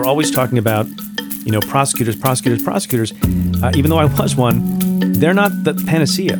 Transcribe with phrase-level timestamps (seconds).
[0.00, 0.86] We're always talking about,
[1.44, 3.12] you know, prosecutors, prosecutors, prosecutors.
[3.62, 4.62] Uh, even though I was one,
[5.12, 6.38] they're not the panacea.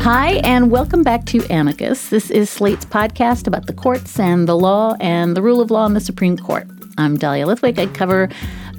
[0.00, 2.10] Hi, and welcome back to Amicus.
[2.10, 5.86] This is Slate's podcast about the courts and the law and the rule of law
[5.86, 6.68] in the Supreme Court.
[6.98, 7.78] I'm Dahlia Lithwick.
[7.78, 8.28] I cover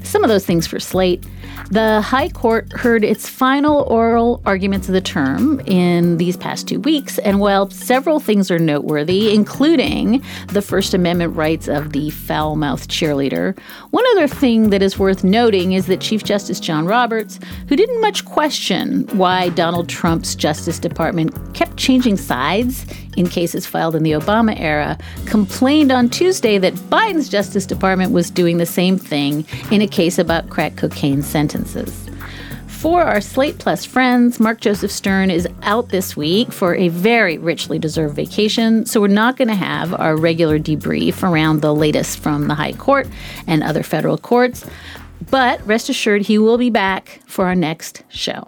[0.04, 1.26] some of those things for Slate.
[1.70, 6.80] The High Court heard its final oral arguments of the term in these past two
[6.80, 12.56] weeks, and while several things are noteworthy, including the First Amendment rights of the foul
[12.56, 13.56] mouthed cheerleader,
[13.90, 18.00] one other thing that is worth noting is that Chief Justice John Roberts, who didn't
[18.00, 22.84] much question why Donald Trump's Justice Department kept changing sides
[23.16, 28.30] in cases filed in the Obama era, complained on Tuesday that Biden's Justice Department was
[28.30, 32.10] doing the same thing in a case about crack cocaine sentences.
[32.66, 37.38] For our Slate Plus friends, Mark Joseph Stern is out this week for a very
[37.38, 42.18] richly deserved vacation, so we're not going to have our regular debrief around the latest
[42.18, 43.08] from the High Court
[43.46, 44.66] and other federal courts.
[45.30, 48.46] But rest assured, he will be back for our next show.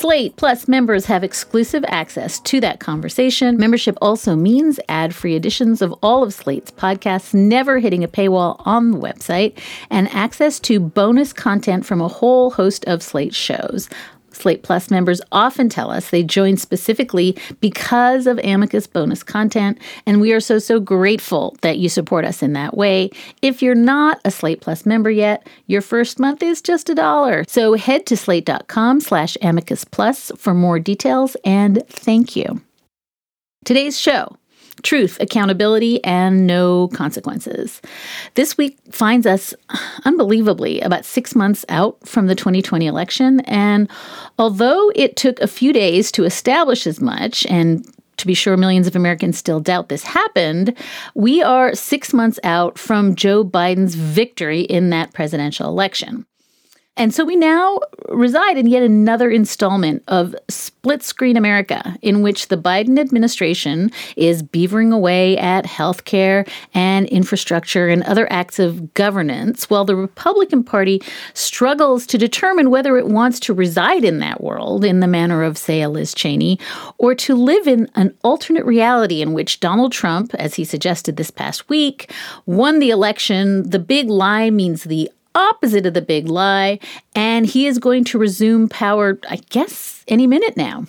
[0.00, 3.56] Slate Plus members have exclusive access to that conversation.
[3.56, 8.62] Membership also means ad free editions of all of Slate's podcasts, never hitting a paywall
[8.64, 9.58] on the website,
[9.90, 13.88] and access to bonus content from a whole host of Slate shows.
[14.38, 20.20] Slate Plus members often tell us they join specifically because of Amicus bonus content, and
[20.20, 23.10] we are so, so grateful that you support us in that way.
[23.42, 27.44] If you're not a Slate Plus member yet, your first month is just a dollar.
[27.48, 32.62] So head to slate.com slash amicus plus for more details, and thank you.
[33.64, 34.36] Today's show
[34.82, 37.80] truth, accountability, and no consequences.
[38.34, 39.54] This week finds us
[40.04, 43.40] unbelievably about six months out from the 2020 election.
[43.40, 43.90] And
[44.38, 47.84] although it took a few days to establish as much, and
[48.18, 50.76] to be sure, millions of Americans still doubt this happened.
[51.14, 56.26] We are six months out from Joe Biden's victory in that presidential election.
[56.98, 57.78] And so we now
[58.08, 64.42] reside in yet another installment of Split Screen America, in which the Biden administration is
[64.42, 71.00] beavering away at healthcare and infrastructure and other acts of governance, while the Republican Party
[71.34, 75.56] struggles to determine whether it wants to reside in that world in the manner of,
[75.56, 76.58] say, a Liz Cheney,
[76.98, 81.30] or to live in an alternate reality in which Donald Trump, as he suggested this
[81.30, 82.12] past week,
[82.44, 83.70] won the election.
[83.70, 86.78] The big lie means the opposite of the big lie,
[87.14, 90.86] and he is going to resume power, I guess, any minute now.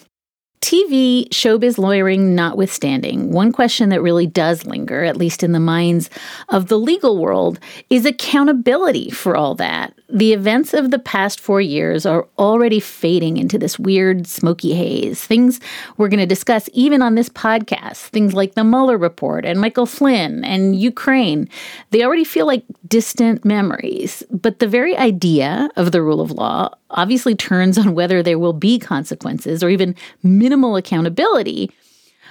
[0.62, 6.09] TV showbiz lawyering notwithstanding, one question that really does linger, at least in the minds
[6.50, 7.59] of the legal world,
[7.90, 9.94] is accountability for all that.
[10.12, 15.24] The events of the past four years are already fading into this weird, smoky haze.
[15.24, 15.59] Things
[15.97, 19.86] we're going to discuss even on this podcast, things like the Mueller report and Michael
[19.86, 21.47] Flynn and Ukraine,
[21.91, 24.24] they already feel like distant memories.
[24.31, 28.54] But the very idea of the rule of law obviously turns on whether there will
[28.54, 31.72] be consequences or even minimal accountability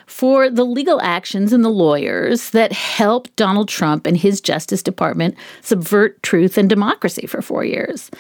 [0.07, 5.35] for the legal actions and the lawyers that helped Donald Trump and his Justice Department
[5.61, 8.11] subvert truth and democracy for four years.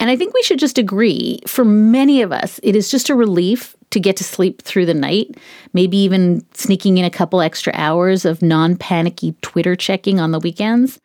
[0.00, 3.14] And I think we should just agree for many of us, it is just a
[3.14, 5.36] relief to get to sleep through the night,
[5.72, 10.40] maybe even sneaking in a couple extra hours of non panicky Twitter checking on the
[10.40, 10.98] weekends.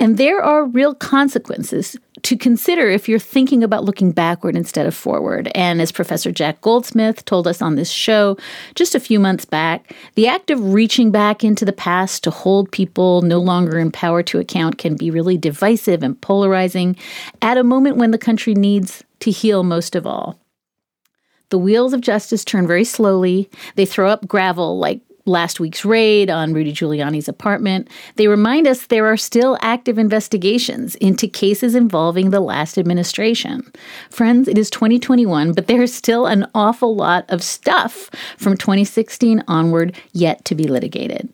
[0.00, 4.94] And there are real consequences to consider if you're thinking about looking backward instead of
[4.94, 5.50] forward.
[5.54, 8.36] And as Professor Jack Goldsmith told us on this show
[8.74, 12.72] just a few months back, the act of reaching back into the past to hold
[12.72, 16.96] people no longer in power to account can be really divisive and polarizing
[17.42, 20.38] at a moment when the country needs to heal most of all.
[21.50, 23.48] The wheels of justice turn very slowly.
[23.74, 28.86] They throw up gravel like last week's raid on Rudy Giuliani's apartment, they remind us
[28.86, 33.70] there are still active investigations into cases involving the last administration.
[34.10, 39.44] Friends, it is 2021, but there is still an awful lot of stuff from 2016
[39.46, 41.32] onward yet to be litigated.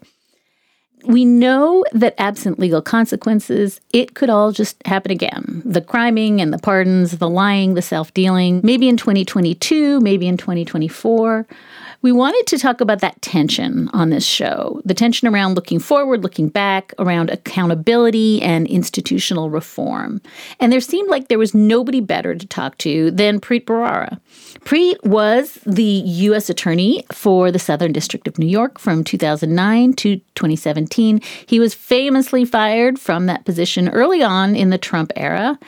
[1.07, 5.63] we know that absent legal consequences, it could all just happen again.
[5.65, 10.37] The criming and the pardons, the lying, the self dealing, maybe in 2022, maybe in
[10.37, 11.47] 2024.
[12.05, 16.23] We wanted to talk about that tension on this show the tension around looking forward,
[16.23, 20.21] looking back, around accountability and institutional reform.
[20.61, 24.21] And there seemed like there was nobody better to talk to than Preet Bharara.
[24.67, 26.51] Preet was the U.S.
[26.51, 31.23] Attorney for the Southern District of New York from 2009 to 2017.
[31.47, 35.59] He was famously fired from that position early on in the Trump era.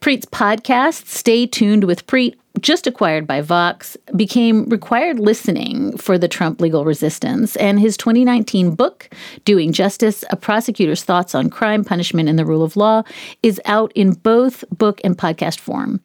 [0.00, 6.28] Preet's podcast, Stay Tuned with Preet, just acquired by Vox, became required listening for the
[6.28, 7.56] Trump legal resistance.
[7.56, 9.10] And his 2019 book,
[9.44, 13.02] Doing Justice A Prosecutor's Thoughts on Crime, Punishment, and the Rule of Law,
[13.42, 16.00] is out in both book and podcast form.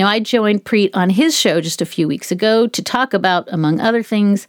[0.00, 3.46] Now, I joined Preet on his show just a few weeks ago to talk about,
[3.52, 4.48] among other things,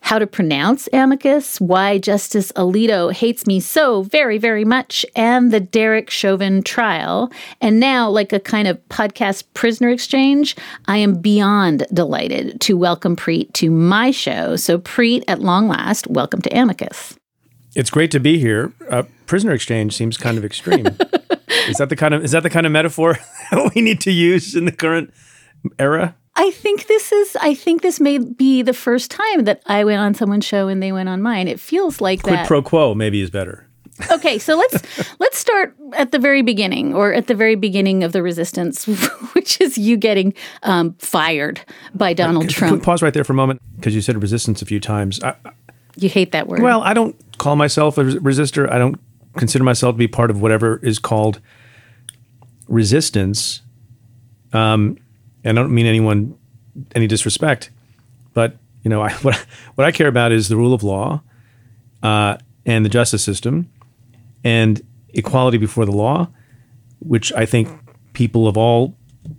[0.00, 5.58] how to pronounce amicus, why Justice Alito hates me so very, very much, and the
[5.58, 7.32] Derek Chauvin trial.
[7.62, 10.54] And now, like a kind of podcast prisoner exchange,
[10.84, 14.54] I am beyond delighted to welcome Preet to my show.
[14.56, 17.16] So, Preet, at long last, welcome to Amicus.
[17.74, 18.74] It's great to be here.
[18.90, 20.88] Uh, prisoner exchange seems kind of extreme.
[21.68, 23.18] is that the kind of is that the kind of metaphor
[23.74, 25.12] we need to use in the current
[25.78, 26.16] era?
[26.36, 27.36] I think this is.
[27.40, 30.82] I think this may be the first time that I went on someone's show and
[30.82, 31.48] they went on mine.
[31.48, 32.46] It feels like Quid that.
[32.46, 33.66] pro quo maybe is better.
[34.10, 38.12] okay, so let's let's start at the very beginning, or at the very beginning of
[38.12, 38.86] the resistance,
[39.34, 40.32] which is you getting
[40.62, 41.60] um, fired
[41.94, 42.82] by Donald Trump.
[42.82, 45.22] Pause right there for a moment because you said resistance a few times.
[45.22, 45.34] I,
[45.96, 46.62] you hate that word.
[46.62, 48.70] Well, I don't call myself a resistor.
[48.70, 48.98] I don't
[49.36, 51.40] consider myself to be part of whatever is called
[52.68, 53.62] resistance.
[54.52, 54.98] Um,
[55.44, 56.36] and I don't mean anyone
[56.94, 57.70] any disrespect,
[58.34, 59.36] but you know, I, what
[59.74, 61.22] what I care about is the rule of law
[62.02, 63.70] uh, and the justice system
[64.44, 64.80] and
[65.10, 66.28] equality before the law,
[67.00, 67.68] which I think
[68.12, 68.94] people of all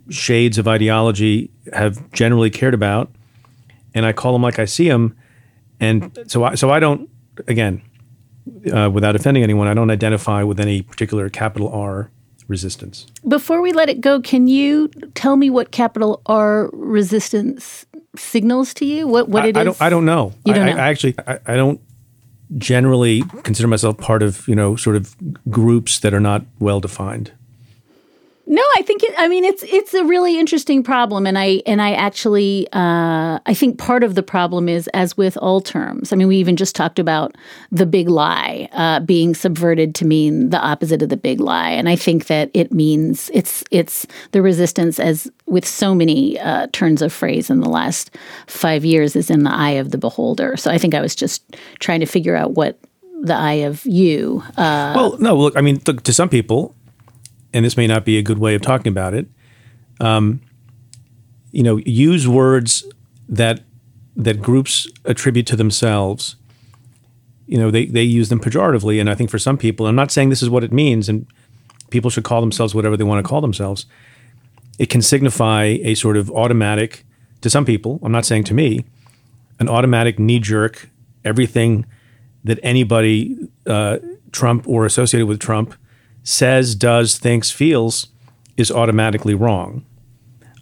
[0.08, 3.10] shades of ideology have generally cared about,
[3.94, 5.16] and I call them like I see them,
[5.80, 7.08] and so I so I don't
[7.48, 7.82] again,
[8.72, 12.10] uh, without offending anyone, I don't identify with any particular capital R
[12.48, 13.06] resistance.
[13.26, 17.86] Before we let it go, can you tell me what capital R resistance
[18.16, 19.06] signals to you?
[19.06, 19.64] What what I, it I is?
[19.66, 20.32] Don't, I don't know.
[20.44, 20.78] You don't I, know.
[20.78, 21.80] I actually I, I don't
[22.58, 25.16] generally consider myself part of you know sort of
[25.50, 27.32] groups that are not well defined.
[28.44, 31.80] No, I think it, I mean it's it's a really interesting problem, and I and
[31.80, 36.12] I actually uh, I think part of the problem is as with all terms.
[36.12, 37.36] I mean, we even just talked about
[37.70, 41.88] the big lie uh, being subverted to mean the opposite of the big lie, and
[41.88, 47.00] I think that it means it's it's the resistance as with so many uh, turns
[47.00, 48.10] of phrase in the last
[48.48, 50.56] five years is in the eye of the beholder.
[50.56, 51.44] So I think I was just
[51.78, 52.76] trying to figure out what
[53.22, 54.42] the eye of you.
[54.56, 56.74] Uh, well, no, look, I mean, look, to some people,
[57.52, 59.26] and this may not be a good way of talking about it.
[60.00, 60.40] Um,
[61.50, 62.84] you know, use words
[63.28, 63.62] that
[64.16, 66.36] that groups attribute to themselves.
[67.46, 70.10] You know, they they use them pejoratively, and I think for some people, I'm not
[70.10, 71.26] saying this is what it means, and
[71.90, 73.86] people should call themselves whatever they want to call themselves.
[74.78, 77.04] It can signify a sort of automatic,
[77.42, 78.84] to some people, I'm not saying to me,
[79.60, 80.88] an automatic knee jerk,
[81.24, 81.84] everything
[82.44, 83.98] that anybody, uh,
[84.32, 85.74] Trump or associated with Trump,
[86.22, 88.08] says, does, thinks, feels
[88.56, 89.84] is automatically wrong.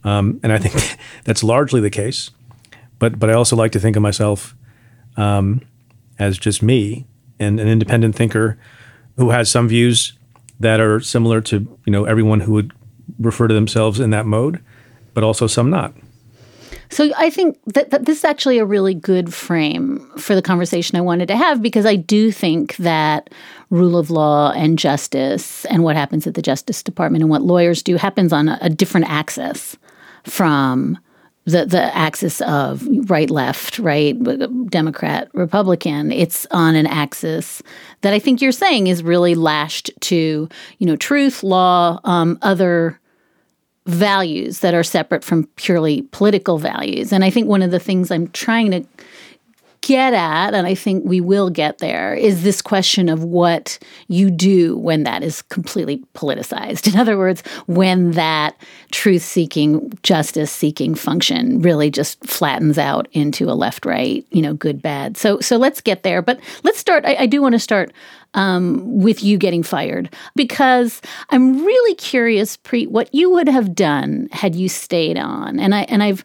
[0.05, 2.31] Um, and I think that's largely the case.
[2.99, 4.55] But but I also like to think of myself
[5.17, 5.63] um,
[6.19, 7.07] as just me
[7.39, 8.59] and an independent thinker
[9.17, 10.13] who has some views
[10.61, 12.73] that are similar to you know everyone who would
[13.19, 14.63] refer to themselves in that mode,
[15.15, 15.95] but also some not.
[16.91, 20.99] So I think that, that this is actually a really good frame for the conversation
[20.99, 23.31] I wanted to have because I do think that
[23.71, 27.83] rule of law and justice and what happens at the Justice Department and what lawyers
[27.83, 29.79] do happens on a, a different axis
[30.25, 30.99] from
[31.45, 34.23] the the axis of right left right
[34.69, 36.13] democrat republican.
[36.13, 37.63] It's on an axis
[38.03, 43.00] that i think you're saying is really lashed to you know truth law um, other
[43.87, 47.13] values that are separate from purely political values.
[47.13, 48.85] And I think one of the things I'm trying to
[49.91, 54.31] get at, and I think we will get there, is this question of what you
[54.31, 56.87] do when that is completely politicized.
[56.95, 58.55] In other words, when that
[58.93, 64.55] truth seeking, justice seeking function really just flattens out into a left right, you know,
[64.55, 65.17] good, bad.
[65.17, 66.23] So, so let's get there.
[66.23, 67.05] But let's start.
[67.05, 67.93] I, I do want to start
[68.35, 74.29] um, with you getting fired because I'm really curious, Preet, what you would have done
[74.31, 75.59] had you stayed on.
[75.59, 76.25] And I and I've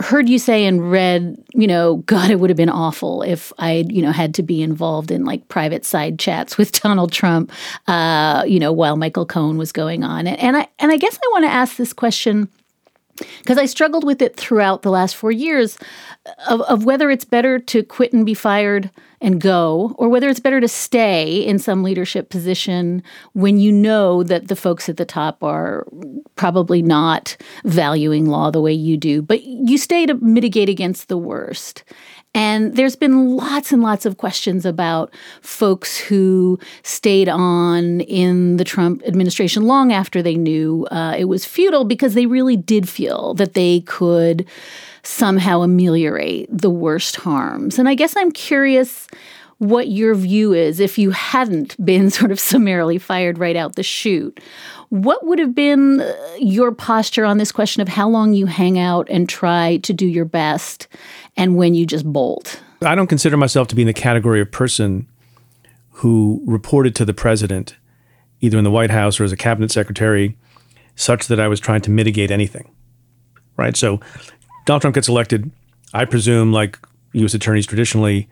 [0.00, 3.84] heard you say and read, you know, God, it would have been awful if I,
[3.88, 7.52] you know, had to be involved in like private side chats with Donald Trump,
[7.86, 10.26] uh, you know, while Michael Cohen was going on.
[10.26, 12.48] And I and I guess I want to ask this question
[13.38, 15.78] because I struggled with it throughout the last four years
[16.48, 18.90] of, of whether it's better to quit and be fired
[19.24, 23.02] and go, or whether it's better to stay in some leadership position
[23.32, 25.86] when you know that the folks at the top are
[26.36, 31.16] probably not valuing law the way you do, but you stay to mitigate against the
[31.16, 31.84] worst.
[32.34, 38.64] And there's been lots and lots of questions about folks who stayed on in the
[38.64, 43.34] Trump administration long after they knew uh, it was futile because they really did feel
[43.34, 44.44] that they could
[45.06, 47.78] somehow ameliorate the worst harms.
[47.78, 49.06] And I guess I'm curious
[49.58, 53.82] what your view is if you hadn't been sort of summarily fired right out the
[53.82, 54.40] chute.
[54.90, 58.78] What would have been uh, your posture on this question of how long you hang
[58.78, 60.88] out and try to do your best
[61.36, 62.60] and when you just bolt?
[62.82, 65.08] I don't consider myself to be in the category of person
[65.90, 67.76] who reported to the president,
[68.40, 70.36] either in the White House or as a cabinet secretary,
[70.96, 72.70] such that I was trying to mitigate anything.
[73.56, 73.76] Right?
[73.76, 74.00] So
[74.64, 75.50] Donald Trump gets elected.
[75.92, 76.78] I presume, like
[77.12, 77.34] U.S.
[77.34, 78.28] attorneys traditionally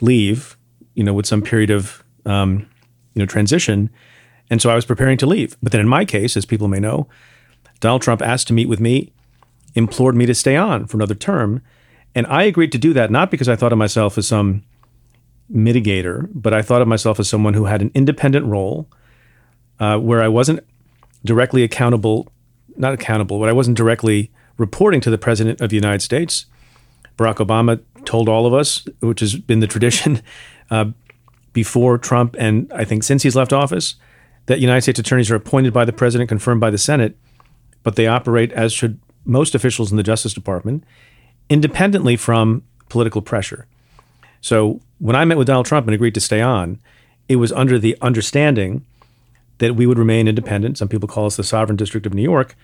[0.00, 0.56] leave,
[0.94, 2.66] you know, with some period of, um,
[3.14, 3.90] you know, transition.
[4.50, 5.56] And so I was preparing to leave.
[5.62, 7.08] But then in my case, as people may know,
[7.80, 9.12] Donald Trump asked to meet with me,
[9.74, 11.62] implored me to stay on for another term.
[12.14, 14.62] And I agreed to do that, not because I thought of myself as some
[15.52, 18.88] mitigator, but I thought of myself as someone who had an independent role
[19.78, 20.60] uh, where I wasn't
[21.24, 22.28] directly accountable,
[22.76, 26.46] not accountable, but I wasn't directly reporting to the President of the United States.
[27.18, 30.22] Barack Obama told all of us, which has been the tradition
[30.70, 30.86] uh,
[31.52, 33.96] before Trump and I think since he's left office,
[34.46, 37.16] that United States attorneys are appointed by the President, confirmed by the Senate,
[37.82, 40.84] but they operate, as should most officials in the Justice Department,
[41.48, 43.66] independently from political pressure.
[44.40, 46.78] So when I met with Donald Trump and agreed to stay on,
[47.28, 48.84] it was under the understanding
[49.58, 50.78] that we would remain independent.
[50.78, 52.54] Some people call us the sovereign district of New York,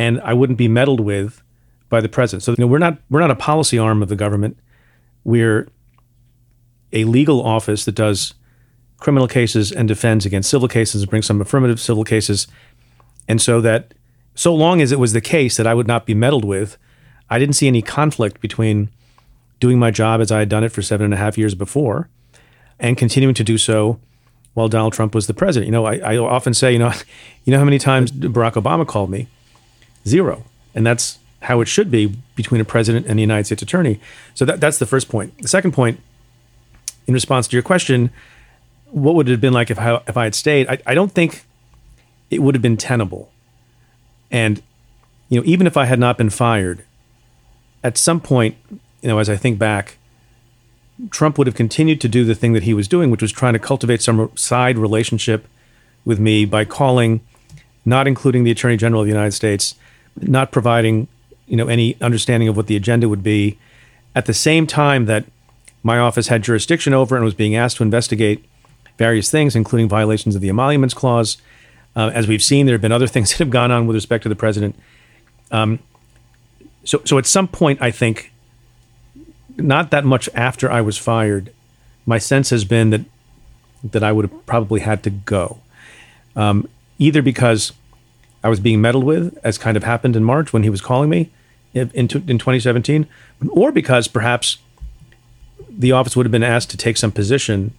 [0.00, 1.42] and I wouldn't be meddled with
[1.90, 2.42] by the president.
[2.42, 4.58] So you know, we're not we're not a policy arm of the government.
[5.24, 5.68] We're
[6.90, 8.32] a legal office that does
[8.96, 12.46] criminal cases and defends against civil cases and brings some affirmative civil cases.
[13.28, 13.92] And so that
[14.34, 16.78] so long as it was the case that I would not be meddled with,
[17.28, 18.88] I didn't see any conflict between
[19.60, 22.08] doing my job as I had done it for seven and a half years before
[22.78, 24.00] and continuing to do so
[24.54, 25.66] while Donald Trump was the president.
[25.66, 26.90] You know, I, I often say, you know,
[27.44, 29.28] you know how many times Barack Obama called me?
[30.06, 30.44] Zero.
[30.74, 34.00] And that's how it should be between a president and the United States attorney.
[34.34, 35.36] So that, that's the first point.
[35.38, 36.00] The second point,
[37.06, 38.10] in response to your question,
[38.90, 40.68] what would it have been like if I, if I had stayed?
[40.68, 41.44] I, I don't think
[42.30, 43.30] it would have been tenable.
[44.30, 44.62] And,
[45.28, 46.84] you know, even if I had not been fired,
[47.82, 48.56] at some point,
[49.00, 49.96] you know, as I think back,
[51.10, 53.54] Trump would have continued to do the thing that he was doing, which was trying
[53.54, 55.46] to cultivate some side relationship
[56.04, 57.22] with me by calling,
[57.84, 59.74] not including the Attorney General of the United States,
[60.16, 61.08] not providing,
[61.46, 63.58] you know, any understanding of what the agenda would be,
[64.14, 65.24] at the same time that
[65.82, 68.44] my office had jurisdiction over and was being asked to investigate
[68.98, 71.38] various things, including violations of the emoluments clause.
[71.96, 74.22] Uh, as we've seen, there have been other things that have gone on with respect
[74.22, 74.76] to the president.
[75.50, 75.78] Um,
[76.84, 78.32] so, so at some point, I think,
[79.56, 81.52] not that much after I was fired,
[82.06, 83.02] my sense has been that
[83.82, 85.58] that I would have probably had to go,
[86.36, 87.72] um, either because
[88.42, 91.10] I was being meddled with, as kind of happened in March when he was calling
[91.10, 91.30] me
[91.74, 93.06] in, in, in 2017,
[93.50, 94.58] or because perhaps
[95.68, 97.74] the office would have been asked to take some position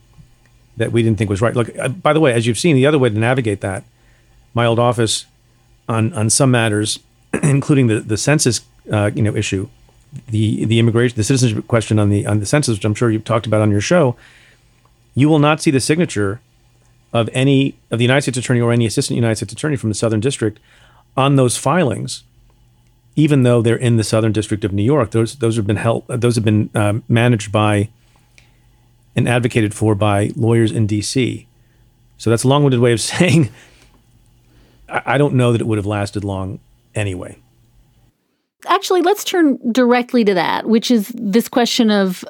[0.78, 1.56] that we didn't think was right.
[1.56, 3.84] Look, uh, by the way, as you've seen, the other way to navigate that,
[4.54, 5.26] my old office
[5.90, 7.00] on on some matters,
[7.44, 9.68] including the the census uh, you know issue,
[10.28, 13.26] the the immigration, the citizenship question on the on the census, which I'm sure you've
[13.26, 14.16] talked about on your show,
[15.16, 16.40] you will not see the signature
[17.14, 19.96] of any of the United States Attorney or any Assistant United States Attorney from the
[19.96, 20.60] Southern District
[21.18, 22.24] on those filings,
[23.16, 25.12] even though they're in the Southern District of New York.
[25.12, 26.08] Those those have been held.
[26.08, 27.90] Those have been um, managed by
[29.16, 31.48] and advocated for by lawyers in D.C.
[32.18, 33.50] So that's a long-winded way of saying
[34.88, 36.60] I, I don't know that it would have lasted long
[36.96, 37.38] anyway.
[38.68, 42.24] Actually, let's turn directly to that, which is this question of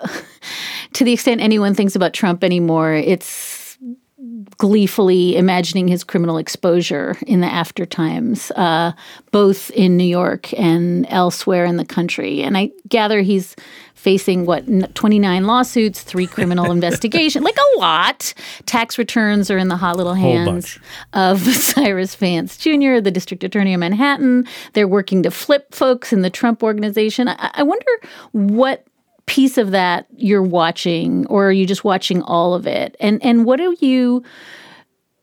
[0.94, 3.61] to the extent anyone thinks about Trump anymore, it's
[4.58, 8.92] gleefully imagining his criminal exposure in the after times, uh,
[9.32, 12.42] both in New York and elsewhere in the country.
[12.42, 13.56] And I gather he's
[13.96, 18.34] facing what 29 lawsuits, three criminal investigations, like a lot.
[18.66, 20.80] Tax returns are in the hot little hands
[21.14, 24.48] of Cyrus Vance Jr., the district attorney of Manhattan.
[24.74, 27.28] They're working to flip folks in the Trump organization.
[27.28, 27.92] I, I wonder
[28.32, 28.86] what
[29.32, 32.98] piece of that you're watching or are you just watching all of it?
[33.00, 34.24] And and what do you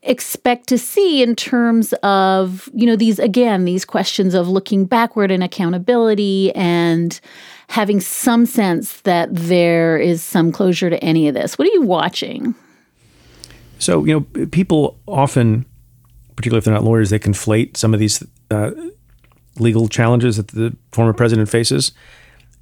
[0.01, 5.29] expect to see in terms of, you know, these again, these questions of looking backward
[5.29, 7.21] and accountability and
[7.67, 11.59] having some sense that there is some closure to any of this.
[11.59, 12.55] What are you watching?
[13.77, 15.67] So, you know, people often,
[16.35, 18.71] particularly if they're not lawyers, they conflate some of these uh,
[19.59, 21.91] legal challenges that the former president faces.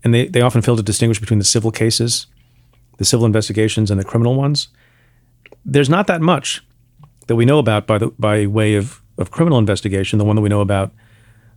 [0.04, 2.28] And they, they often fail to distinguish between the civil cases,
[2.98, 4.70] the civil investigations, and the criminal ones.
[5.66, 6.64] There's not that much
[7.28, 10.20] that we know about by, the, by way of, of criminal investigation.
[10.20, 10.92] The one that we know about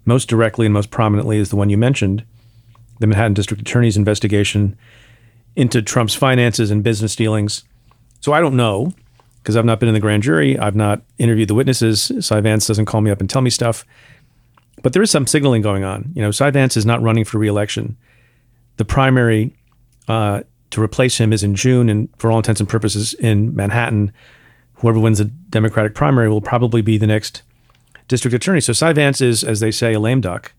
[0.04, 2.24] most directly and most prominently is the one you mentioned
[3.00, 4.76] the Manhattan District Attorney's investigation
[5.56, 7.64] into Trump's finances and business dealings.
[8.20, 8.92] So I don't know
[9.42, 10.58] because I've not been in the grand jury.
[10.58, 12.12] I've not interviewed the witnesses.
[12.20, 13.86] Cy Vance doesn't call me up and tell me stuff.
[14.82, 16.12] But there is some signaling going on.
[16.14, 17.96] You know, Cy Vance is not running for reelection.
[18.76, 19.54] The primary
[20.08, 24.12] uh, to replace him is in June, and for all intents and purposes, in Manhattan,
[24.74, 27.42] whoever wins the Democratic primary will probably be the next
[28.08, 28.60] district attorney.
[28.60, 30.52] So Cy Vance is, as they say, a lame duck.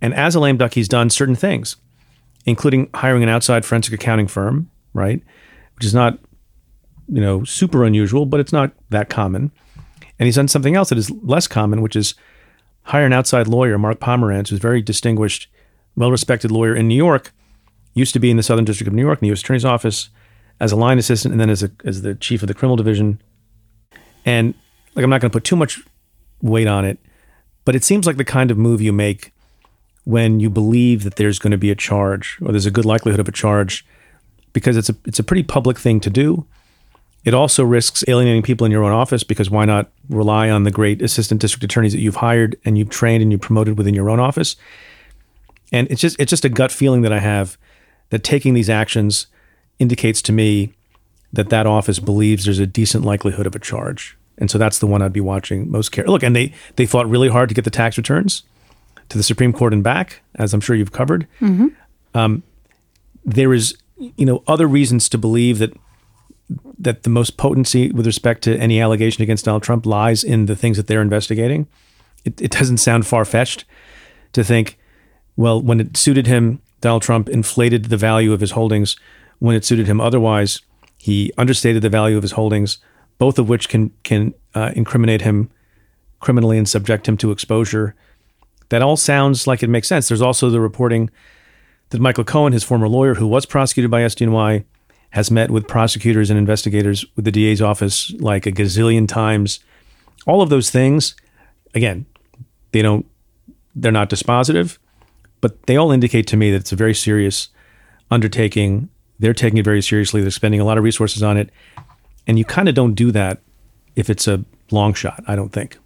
[0.00, 1.76] And as a lame duck, he's done certain things,
[2.44, 5.22] including hiring an outside forensic accounting firm, right?
[5.76, 6.18] Which is not,
[7.08, 9.52] you know, super unusual, but it's not that common.
[10.18, 12.14] And he's done something else that is less common, which is
[12.84, 15.48] hire an outside lawyer, Mark Pomerantz, who's very distinguished,
[15.96, 17.32] well-respected lawyer in New York,
[17.94, 19.40] used to be in the Southern District of New York, in the U.S.
[19.40, 20.10] Attorney's Office,
[20.60, 23.20] as a line assistant, and then as a, as the chief of the criminal division.
[24.24, 24.54] And
[24.94, 25.80] like, I'm not going to put too much
[26.42, 26.98] weight on it,
[27.64, 29.32] but it seems like the kind of move you make
[30.04, 33.20] when you believe that there's going to be a charge or there's a good likelihood
[33.20, 33.86] of a charge
[34.52, 36.46] because it's a it's a pretty public thing to do.
[37.24, 40.70] It also risks alienating people in your own office because why not rely on the
[40.70, 44.08] great assistant district attorneys that you've hired and you've trained and you've promoted within your
[44.08, 44.56] own office?
[45.72, 47.56] And it's just it's just a gut feeling that I have
[48.10, 49.26] that taking these actions
[49.78, 50.74] indicates to me
[51.32, 54.16] that that office believes there's a decent likelihood of a charge.
[54.38, 56.04] And so that's the one I'd be watching most care.
[56.06, 58.42] Look, and they they fought really hard to get the tax returns
[59.10, 61.26] to the Supreme Court and back, as I'm sure you've covered.
[61.40, 61.68] Mm-hmm.
[62.14, 62.42] Um,
[63.24, 65.72] there is, you know, other reasons to believe that
[66.78, 70.56] that the most potency with respect to any allegation against Donald Trump lies in the
[70.56, 71.68] things that they're investigating.
[72.24, 73.64] It, it doesn't sound far fetched
[74.32, 74.78] to think,
[75.36, 78.96] well, when it suited him, Donald Trump inflated the value of his holdings.
[79.38, 80.60] When it suited him otherwise,
[80.98, 82.78] he understated the value of his holdings,
[83.18, 85.50] both of which can can uh, incriminate him
[86.20, 87.94] criminally and subject him to exposure
[88.70, 90.08] that all sounds like it makes sense.
[90.08, 91.10] There's also the reporting
[91.90, 94.64] that Michael Cohen, his former lawyer who was prosecuted by SDNY,
[95.10, 99.58] has met with prosecutors and investigators with the DA's office like a gazillion times.
[100.24, 101.16] All of those things,
[101.74, 102.06] again,
[102.70, 103.06] they don't,
[103.74, 104.78] they're not dispositive,
[105.40, 107.48] but they all indicate to me that it's a very serious
[108.10, 108.88] undertaking.
[109.18, 110.20] They're taking it very seriously.
[110.20, 111.50] They're spending a lot of resources on it.
[112.26, 113.40] And you kind of don't do that
[113.96, 115.78] if it's a long shot, I don't think.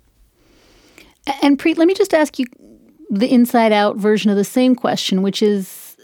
[1.42, 2.46] And Preet, let me just ask you
[3.10, 5.96] the inside out version of the same question, which is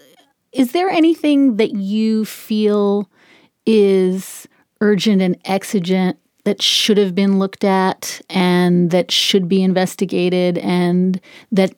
[0.52, 3.10] Is there anything that you feel
[3.66, 4.48] is
[4.80, 11.20] urgent and exigent that should have been looked at and that should be investigated and
[11.52, 11.74] that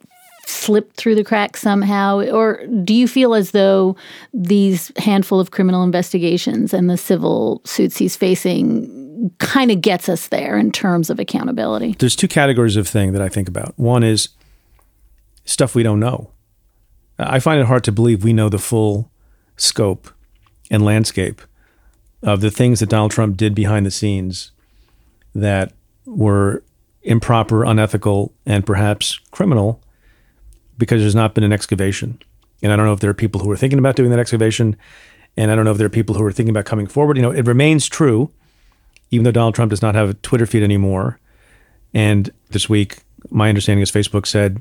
[0.53, 2.21] slipped through the cracks somehow?
[2.21, 3.97] Or do you feel as though
[4.33, 10.29] these handful of criminal investigations and the civil suits he's facing kind of gets us
[10.29, 11.97] there in terms of accountability?
[11.99, 13.75] There's two categories of thing that I think about.
[13.77, 14.29] One is
[15.45, 16.31] stuff we don't know.
[17.19, 19.11] I find it hard to believe we know the full
[19.57, 20.11] scope
[20.71, 21.43] and landscape
[22.23, 24.53] of the things that Donald Trump did behind the scenes
[25.35, 25.73] that
[26.07, 26.63] were
[27.03, 29.83] improper, unethical, and perhaps criminal
[30.83, 32.19] because there's not been an excavation.
[32.61, 34.77] And I don't know if there are people who are thinking about doing that excavation.
[35.37, 37.17] And I don't know if there are people who are thinking about coming forward.
[37.17, 38.33] You know, it remains true,
[39.13, 41.21] even though Donald Trump does not have a Twitter feed anymore.
[41.95, 42.99] And this week,
[43.31, 44.61] my understanding is Facebook said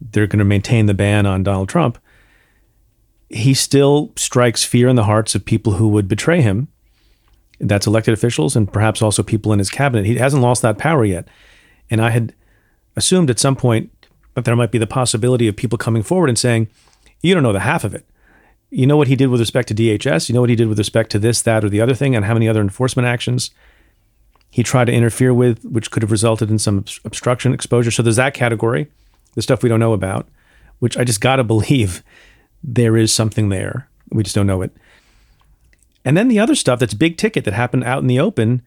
[0.00, 1.96] they're going to maintain the ban on Donald Trump,
[3.28, 6.66] he still strikes fear in the hearts of people who would betray him.
[7.60, 10.06] That's elected officials and perhaps also people in his cabinet.
[10.06, 11.28] He hasn't lost that power yet.
[11.88, 12.34] And I had
[12.96, 13.92] assumed at some point
[14.34, 16.68] that there might be the possibility of people coming forward and saying,
[17.20, 18.04] you don't know the half of it.
[18.70, 20.28] You know what he did with respect to DHS.
[20.28, 22.24] You know what he did with respect to this, that, or the other thing, and
[22.24, 23.50] how many other enforcement actions.
[24.50, 27.90] he tried to interfere with, which could have resulted in some obstruction exposure.
[27.90, 28.86] So there's that category,
[29.34, 30.28] the stuff we don't know about,
[30.78, 32.02] which I just got to believe
[32.62, 33.88] there is something there.
[34.10, 34.72] We just don't know it.
[36.04, 38.62] And then the other stuff that's big ticket that happened out in the open,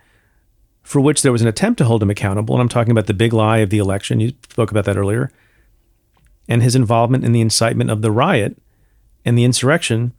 [0.82, 2.56] for which there was an attempt to hold him accountable.
[2.56, 4.19] And I'm talking about the big lie of the election.
[4.19, 5.32] You spoke about that earlier.
[6.47, 8.58] And his involvement in the incitement of the riot
[9.25, 10.13] and the insurrection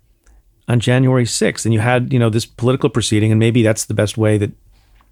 [0.68, 1.64] on January 6th.
[1.64, 4.50] And you had, you know, this political proceeding, and maybe that's the best way that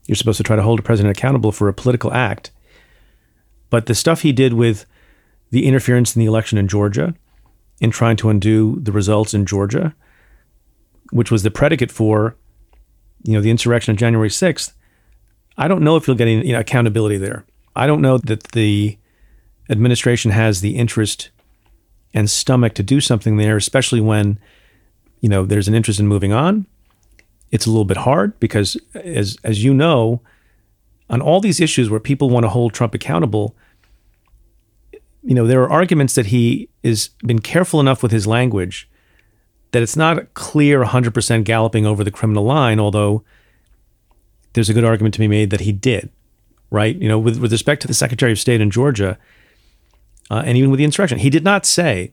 [0.07, 2.50] you're supposed to try to hold a president accountable for a political act.
[3.70, 4.87] But the stuff he did with
[5.50, 7.14] the interference in the election in Georgia,
[7.81, 9.94] in trying to undo the results in Georgia,
[11.11, 12.37] which was the predicate for,
[13.22, 14.72] you know, the insurrection on January 6th,
[15.57, 17.44] I don't know if you'll get any you know, accountability there.
[17.77, 18.98] I don't know that the
[19.68, 21.31] administration has the interest
[22.12, 24.38] and stomach to do something there, especially when,
[25.20, 26.66] you know, there's an interest in moving on.
[27.50, 30.20] It's a little bit hard because, as as you know,
[31.09, 33.55] on all these issues where people want to hold Trump accountable,
[35.22, 38.88] you know, there are arguments that he has been careful enough with his language
[39.72, 43.24] that it's not clear 100% galloping over the criminal line, although
[44.53, 46.11] there's a good argument to be made that he did,
[46.70, 46.94] right?
[46.96, 49.18] You know, with, with respect to the Secretary of State in Georgia,
[50.31, 52.13] uh, and even with the insurrection, he did not say,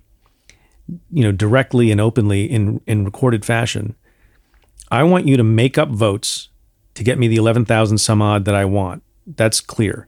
[1.12, 3.96] you know, directly and openly in, in recorded fashion,
[4.90, 6.50] I want you to make up votes
[6.96, 9.04] to get me the 11,000 some odd that I want.
[9.26, 10.08] That's clear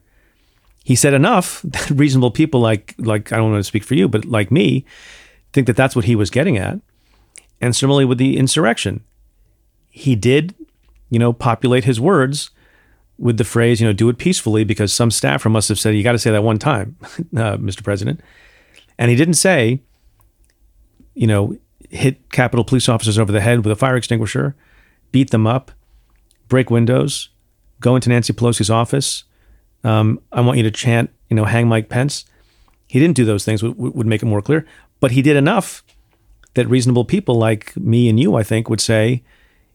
[0.83, 4.07] he said enough that reasonable people like like I don't want to speak for you,
[4.07, 4.85] but like me,
[5.53, 6.79] think that that's what he was getting at.
[7.61, 9.03] And similarly with the insurrection,
[9.89, 10.53] he did,
[11.09, 12.51] you know, populate his words
[13.17, 16.03] with the phrase, you know, do it peacefully, because some staffer must have said you
[16.03, 17.83] got to say that one time, uh, Mr.
[17.83, 18.19] President,
[18.97, 19.81] and he didn't say,
[21.13, 21.57] you know,
[21.89, 24.55] hit Capitol police officers over the head with a fire extinguisher,
[25.11, 25.71] beat them up,
[26.47, 27.29] break windows,
[27.79, 29.25] go into Nancy Pelosi's office
[29.83, 32.25] um, I want you to chant, you know, hang Mike Pence.
[32.87, 34.65] He didn't do those things, would, would make it more clear.
[34.99, 35.83] But he did enough
[36.53, 39.23] that reasonable people like me and you, I think, would say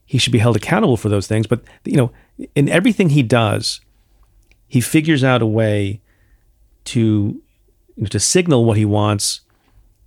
[0.07, 1.47] he should be held accountable for those things.
[1.47, 2.13] But, you know,
[2.55, 3.81] in everything he does,
[4.67, 6.01] he figures out a way
[6.85, 7.41] to,
[8.11, 9.41] to signal what he wants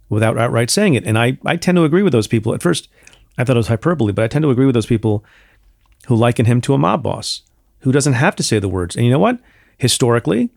[0.10, 1.06] without outright saying it.
[1.06, 2.54] And I, I tend to agree with those people.
[2.54, 2.90] At first,
[3.38, 5.24] I thought it was hyperbole, but I tend to agree with those people
[6.08, 7.42] who liken him to a mob boss
[7.80, 8.96] who doesn't have to say the words.
[8.96, 9.40] And you know what?
[9.82, 10.52] historically,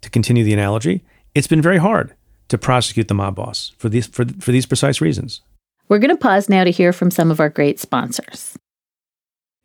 [0.00, 1.04] to continue the analogy,
[1.34, 2.14] it's been very hard
[2.48, 5.42] to prosecute the mob boss for these for, for these precise reasons.
[5.88, 8.56] We're going to pause now to hear from some of our great sponsors.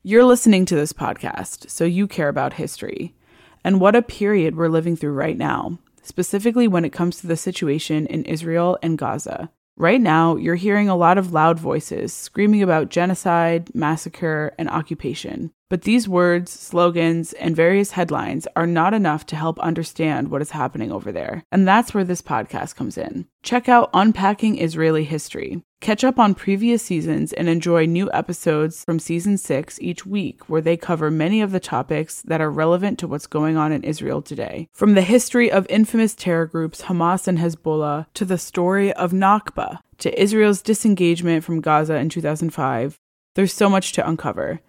[0.04, 3.16] You're listening to this podcast, so you care about history.
[3.64, 7.36] And what a period we're living through right now, specifically when it comes to the
[7.36, 9.52] situation in Israel and Gaza.
[9.76, 15.52] Right now, you're hearing a lot of loud voices screaming about genocide, massacre, and occupation.
[15.70, 20.52] But these words, slogans, and various headlines are not enough to help understand what is
[20.52, 21.44] happening over there.
[21.52, 23.28] And that's where this podcast comes in.
[23.44, 25.64] Check out Unpacking Israeli History.
[25.80, 30.60] Catch up on previous seasons and enjoy new episodes from season six each week, where
[30.60, 34.22] they cover many of the topics that are relevant to what's going on in Israel
[34.22, 34.68] today.
[34.74, 39.80] From the history of infamous terror groups Hamas and Hezbollah to the story of Nakba
[40.00, 42.98] to Israel's disengagement from Gaza in 2005,
[43.36, 44.60] there's so much to uncover.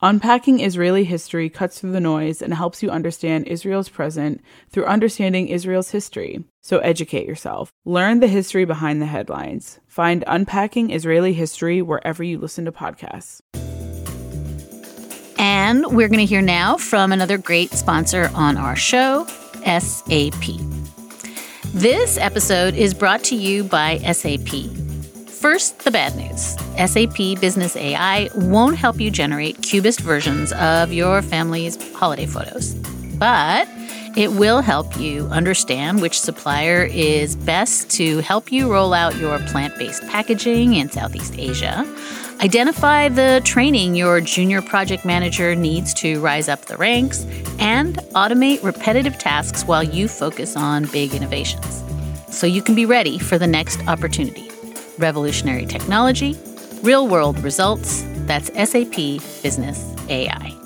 [0.00, 5.48] Unpacking Israeli history cuts through the noise and helps you understand Israel's present through understanding
[5.48, 6.44] Israel's history.
[6.68, 7.72] So educate yourself.
[7.86, 9.80] Learn the history behind the headlines.
[9.86, 13.40] Find Unpacking Israeli History wherever you listen to podcasts.
[15.38, 19.26] And we're going to hear now from another great sponsor on our show,
[19.64, 20.58] SAP.
[21.72, 24.70] This episode is brought to you by SAP.
[25.26, 31.22] First, the bad news SAP Business AI won't help you generate cubist versions of your
[31.22, 32.74] family's holiday photos,
[33.16, 33.66] but
[34.16, 39.38] it will help you understand which supplier is best to help you roll out your
[39.40, 41.84] plant based packaging in Southeast Asia.
[42.40, 47.24] Identify the training your junior project manager needs to rise up the ranks
[47.58, 51.82] and automate repetitive tasks while you focus on big innovations
[52.30, 54.48] so you can be ready for the next opportunity
[54.98, 56.36] revolutionary technology,
[56.82, 58.04] real world results.
[58.26, 58.96] That's SAP
[59.42, 60.57] Business AI.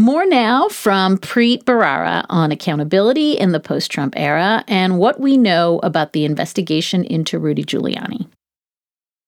[0.00, 5.36] More now from Preet Bharara on accountability in the post Trump era and what we
[5.36, 8.26] know about the investigation into Rudy Giuliani.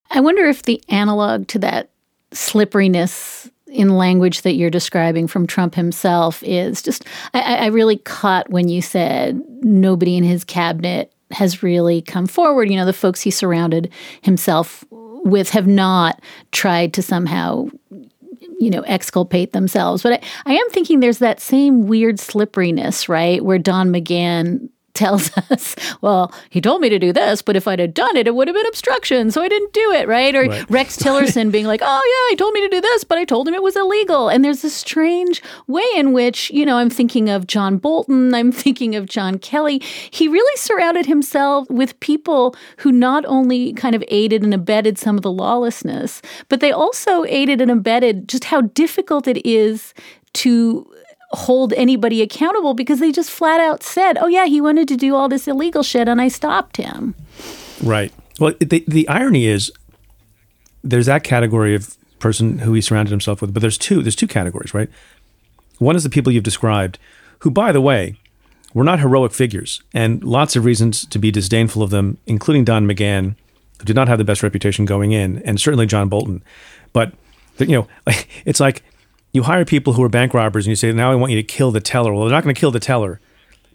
[0.08, 1.90] I wonder if the analog to that
[2.32, 7.04] slipperiness in language that you're describing from Trump himself is just,
[7.34, 12.70] I, I really caught when you said nobody in his cabinet has really come forward.
[12.70, 17.66] You know, the folks he surrounded himself with have not tried to somehow
[18.62, 20.04] you know, exculpate themselves.
[20.04, 23.44] But I, I am thinking there's that same weird slipperiness, right?
[23.44, 27.78] Where Don McGahn tells us, well, he told me to do this, but if I'd
[27.78, 29.30] have done it, it would have been obstruction.
[29.30, 30.34] So I didn't do it, right?
[30.34, 30.70] Or right.
[30.70, 33.48] Rex Tillerson being like, oh, yeah, he told me to do this, but I told
[33.48, 34.28] him it was illegal.
[34.28, 38.52] And there's this strange way in which, you know, I'm thinking of John Bolton, I'm
[38.62, 39.80] thinking of John Kelly.
[40.10, 45.16] He really surrounded himself with people who not only kind of aided and abetted some
[45.16, 49.94] of the lawlessness, but they also aided and abetted just how difficult it is
[50.34, 50.86] to
[51.32, 55.14] hold anybody accountable because they just flat out said, "Oh yeah, he wanted to do
[55.14, 57.14] all this illegal shit and I stopped him."
[57.82, 58.12] Right.
[58.38, 59.72] Well, the the irony is
[60.82, 64.28] there's that category of person who he surrounded himself with, but there's two there's two
[64.28, 64.88] categories, right?
[65.78, 66.98] One is the people you've described,
[67.40, 68.16] who by the way,
[68.74, 72.86] were not heroic figures and lots of reasons to be disdainful of them, including Don
[72.86, 73.34] McGahn,
[73.78, 76.42] who did not have the best reputation going in, and certainly John Bolton.
[76.92, 77.12] But
[77.58, 77.88] you know,
[78.44, 78.82] it's like
[79.32, 81.42] you hire people who are bank robbers and you say, now I want you to
[81.42, 82.12] kill the teller.
[82.12, 83.20] Well, they're not going to kill the teller,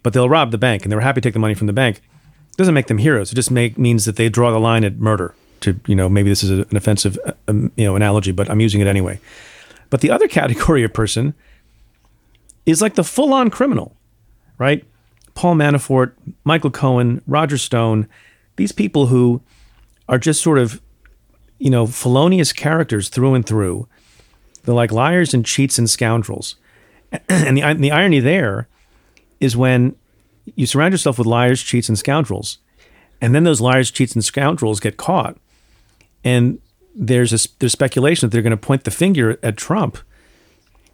[0.04, 1.98] but they'll rob the bank and they're happy to take the money from the bank.
[1.98, 3.32] It doesn't make them heroes.
[3.32, 5.34] It just make, means that they draw the line at murder.
[5.62, 8.60] To you know, maybe this is an offensive uh, um, you know analogy, but I'm
[8.60, 9.20] using it anyway.
[9.89, 11.34] But the other category of person
[12.67, 13.96] is like the full-on criminal,
[14.60, 14.86] right?
[15.34, 16.12] Paul Manafort,
[16.43, 18.08] Michael Cohen, Roger Stone,
[18.58, 19.41] these people who
[20.08, 20.80] are just sort of,
[21.58, 23.88] you know, felonious characters through and through
[24.67, 26.58] they're like liars and cheats and scoundrels.
[27.30, 28.67] And the, the irony there
[29.39, 29.95] is when
[30.56, 32.58] you surround yourself with liars, cheats, and scoundrels,
[33.21, 35.38] and then those liars, cheats, and scoundrels get caught,
[36.25, 36.60] and
[36.93, 39.99] there's a, there's speculation that they're going to point the finger at Trump.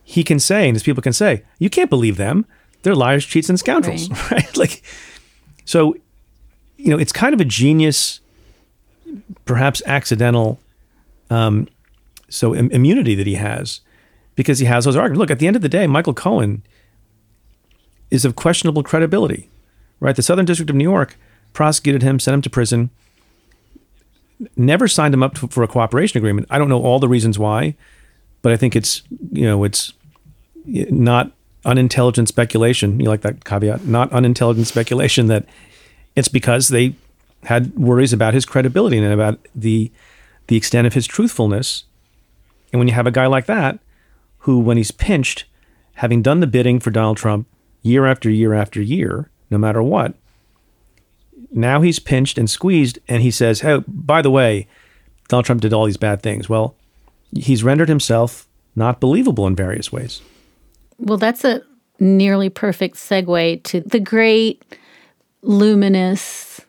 [0.04, 2.46] He can say, and his people can say, "You can't believe them.
[2.84, 4.32] They're liars, cheats, and scoundrels." Right?
[4.32, 4.58] right?
[4.58, 4.84] Like,
[5.66, 5.96] so,
[6.78, 8.20] you know, it's kind of a genius,
[9.46, 10.60] perhaps accidental,
[11.32, 11.68] um,
[12.34, 13.82] so Im- immunity that he has
[14.36, 15.20] because he has those arguments.
[15.20, 16.64] Look, at the end of the day, Michael Cohen
[18.10, 19.50] is of questionable credibility,
[20.00, 20.16] right?
[20.16, 21.18] The Southern District of New York
[21.54, 22.90] prosecuted him, sent him to prison,
[24.56, 26.48] never signed him up to, for a cooperation agreement.
[26.50, 27.76] I don't know all the reasons why,
[28.42, 29.94] but I think it's you know it's
[30.66, 31.32] not
[31.66, 33.00] unintelligent speculation.
[33.00, 33.86] You like that caveat?
[33.86, 35.46] Not unintelligent speculation that
[36.16, 36.96] it's because they
[37.44, 39.92] had worries about his credibility and about the
[40.48, 41.86] the extent of his truthfulness
[42.74, 43.80] and when you have a guy like that,
[44.40, 45.46] who, when he's pinched,
[45.94, 47.48] having done the bidding for Donald Trump
[47.84, 50.16] year after year after year, no matter what,
[51.52, 54.68] now he's pinched and squeezed, and he says, "Hey, by the way,
[55.28, 56.76] Donald Trump did all these bad things." Well,
[57.32, 60.22] he's rendered himself not believable in various ways.
[60.98, 61.62] Well, that's a
[62.00, 64.64] nearly perfect segue to the great,
[65.44, 66.60] luminous,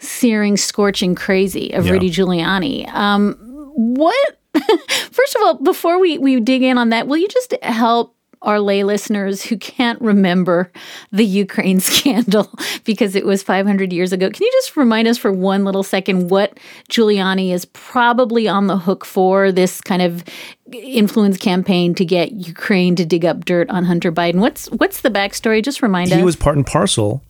[0.00, 1.92] searing, scorching crazy of yeah.
[1.92, 2.92] Rudy Giuliani.
[2.92, 3.34] Um,
[3.74, 4.41] what
[5.10, 8.60] First of all, before we, we dig in on that, will you just help our
[8.60, 10.70] lay listeners who can't remember
[11.10, 12.52] the Ukraine scandal
[12.84, 14.30] because it was 500 years ago.
[14.30, 16.58] Can you just remind us for one little second what
[16.90, 20.24] Giuliani is probably on the hook for this kind of
[20.72, 24.36] influence campaign to get Ukraine to dig up dirt on Hunter Biden?
[24.36, 25.62] What's what's the backstory?
[25.62, 26.18] Just remind he us.
[26.18, 27.22] He was part and parcel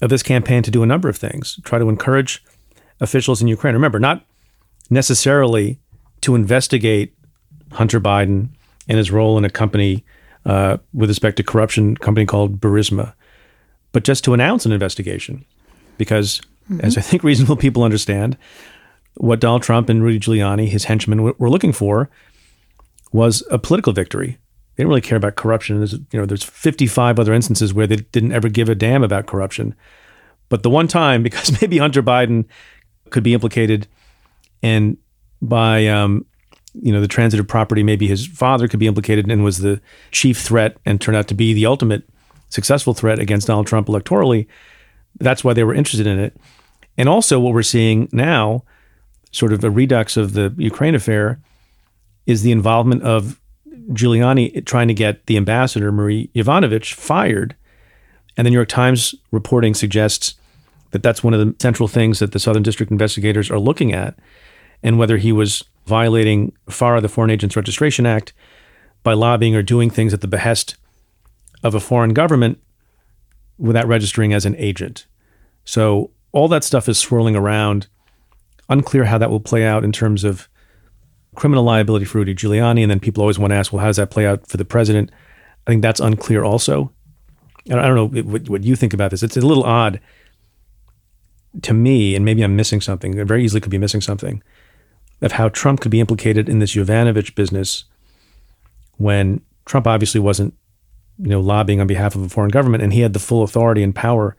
[0.00, 2.42] of this campaign to do a number of things, try to encourage
[3.00, 3.74] officials in Ukraine.
[3.74, 4.24] Remember, not
[4.90, 5.78] necessarily
[6.28, 7.14] to investigate
[7.72, 8.50] Hunter Biden
[8.86, 10.04] and his role in a company
[10.44, 13.14] uh, with respect to corruption, company called Burisma,
[13.92, 15.42] but just to announce an investigation,
[15.96, 16.84] because mm-hmm.
[16.84, 18.36] as I think reasonable people understand,
[19.14, 22.10] what Donald Trump and Rudy Giuliani, his henchmen, w- were looking for
[23.10, 24.36] was a political victory.
[24.76, 25.78] They didn't really care about corruption.
[25.78, 29.26] There's, you know, there's 55 other instances where they didn't ever give a damn about
[29.26, 29.74] corruption.
[30.50, 32.44] But the one time, because maybe Hunter Biden
[33.08, 33.86] could be implicated
[34.62, 34.98] and
[35.40, 36.24] by um,
[36.74, 37.82] you know the transitive property.
[37.82, 41.34] Maybe his father could be implicated and was the chief threat, and turned out to
[41.34, 42.08] be the ultimate
[42.48, 44.46] successful threat against Donald Trump electorally.
[45.18, 46.36] That's why they were interested in it.
[46.96, 48.64] And also, what we're seeing now,
[49.32, 51.40] sort of a redux of the Ukraine affair,
[52.26, 53.40] is the involvement of
[53.92, 57.56] Giuliani trying to get the ambassador Marie Yovanovitch fired.
[58.36, 60.34] And the New York Times reporting suggests
[60.90, 64.18] that that's one of the central things that the Southern District investigators are looking at
[64.82, 68.32] and whether he was violating FARA, the Foreign Agents Registration Act,
[69.02, 70.76] by lobbying or doing things at the behest
[71.62, 72.60] of a foreign government
[73.56, 75.06] without registering as an agent.
[75.64, 77.88] So all that stuff is swirling around.
[78.68, 80.48] Unclear how that will play out in terms of
[81.34, 82.82] criminal liability for Rudy Giuliani.
[82.82, 84.64] And then people always want to ask, well, how does that play out for the
[84.64, 85.10] president?
[85.66, 86.92] I think that's unclear also.
[87.70, 89.22] I don't know what, what you think about this.
[89.22, 90.00] It's a little odd
[91.62, 93.18] to me, and maybe I'm missing something.
[93.18, 94.42] I very easily could be missing something
[95.20, 97.84] of how Trump could be implicated in this Yovanovitch business
[98.96, 100.54] when Trump obviously wasn't,
[101.18, 103.82] you know, lobbying on behalf of a foreign government, and he had the full authority
[103.82, 104.36] and power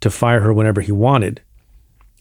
[0.00, 1.40] to fire her whenever he wanted.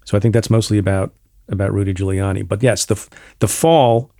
[0.05, 1.13] So I think that's mostly about
[1.49, 2.47] about Rudy Giuliani.
[2.47, 3.07] But yes, the
[3.39, 4.11] the fall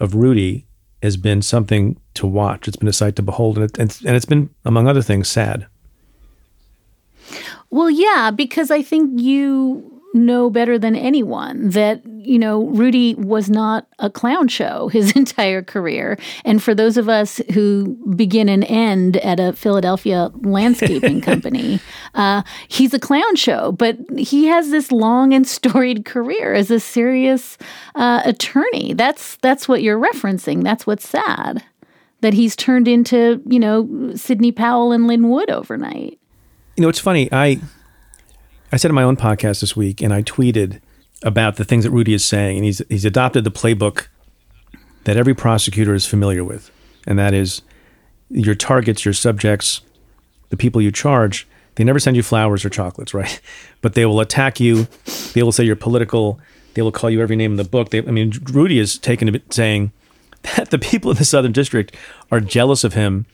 [0.00, 0.66] of Rudy
[1.02, 2.66] has been something to watch.
[2.66, 5.28] It's been a sight to behold, and, it, and, and it's been, among other things,
[5.28, 5.66] sad.
[7.68, 13.50] Well, yeah, because I think you know better than anyone that, you know, Rudy was
[13.50, 16.18] not a clown show his entire career.
[16.44, 21.80] And for those of us who begin and end at a Philadelphia landscaping company,
[22.14, 23.72] uh, he's a clown show.
[23.72, 27.58] But he has this long and storied career as a serious
[27.94, 28.94] uh, attorney.
[28.94, 30.62] That's that's what you're referencing.
[30.62, 31.62] That's what's sad.
[32.20, 36.18] That he's turned into, you know, Sidney Powell and Lin Wood overnight.
[36.76, 37.28] You know, it's funny.
[37.30, 37.60] I
[38.74, 40.80] I said in my own podcast this week, and I tweeted
[41.22, 44.08] about the things that Rudy is saying, and he's he's adopted the playbook
[45.04, 46.72] that every prosecutor is familiar with,
[47.06, 47.62] and that is
[48.30, 49.80] your targets, your subjects,
[50.48, 51.46] the people you charge.
[51.76, 53.40] They never send you flowers or chocolates, right?
[53.80, 54.88] But they will attack you.
[55.34, 56.40] They will say you're political.
[56.74, 57.90] They will call you every name in the book.
[57.90, 59.92] They, I mean, Rudy is taken to saying
[60.56, 61.94] that the people in the Southern District
[62.32, 63.26] are jealous of him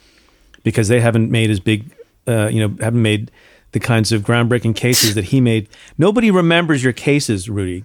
[0.64, 1.90] because they haven't made as big,
[2.28, 3.30] uh, you know, haven't made
[3.72, 5.68] the kinds of groundbreaking cases that he made.
[5.96, 7.84] Nobody remembers your cases, Rudy.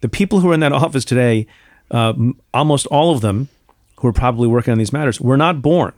[0.00, 1.46] The people who are in that office today,
[1.90, 2.12] uh,
[2.52, 3.48] almost all of them
[3.96, 5.92] who are probably working on these matters, were not born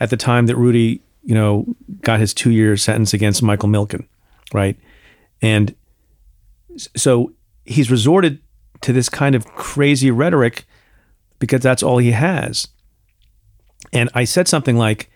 [0.00, 1.64] at the time that Rudy, you know,
[2.02, 4.06] got his two-year sentence against Michael Milken,
[4.52, 4.76] right?
[5.40, 5.74] And
[6.76, 7.32] so
[7.64, 8.40] he's resorted
[8.82, 10.66] to this kind of crazy rhetoric
[11.38, 12.68] because that's all he has.
[13.92, 15.10] And I said something like,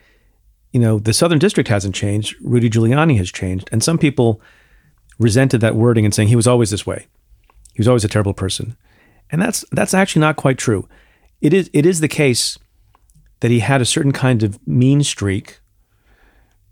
[0.73, 2.37] you know, the Southern District hasn't changed.
[2.41, 3.69] Rudy Giuliani has changed.
[3.73, 4.41] And some people
[5.19, 7.07] resented that wording and saying he was always this way.
[7.75, 8.77] He was always a terrible person.
[9.31, 10.89] And that's that's actually not quite true.
[11.41, 12.59] It is it is the case
[13.41, 15.61] that he had a certain kind of mean streak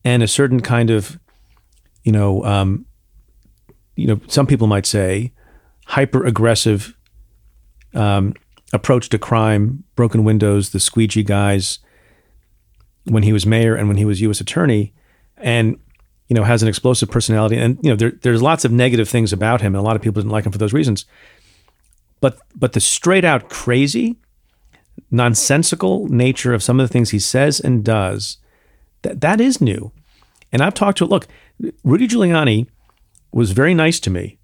[0.04, 1.18] and a certain kind of,
[2.04, 2.84] you know, um,
[3.96, 5.32] you know, some people might say
[5.86, 6.94] hyper aggressive
[7.94, 8.34] um,
[8.72, 11.78] approach to crime, broken windows, the squeegee guys,
[13.04, 14.40] when he was mayor and when he was U.S.
[14.40, 14.92] attorney,
[15.36, 15.78] and
[16.28, 17.56] you know has an explosive personality.
[17.56, 20.02] And you know there, there's lots of negative things about him, and a lot of
[20.02, 21.06] people didn't like him for those reasons.
[22.20, 24.16] But but the straight out crazy,
[25.10, 28.38] nonsensical nature of some of the things he says and does,
[29.02, 29.92] that that is new.
[30.52, 31.26] And I've talked to look,
[31.84, 32.66] Rudy Giuliani
[33.32, 34.38] was very nice to me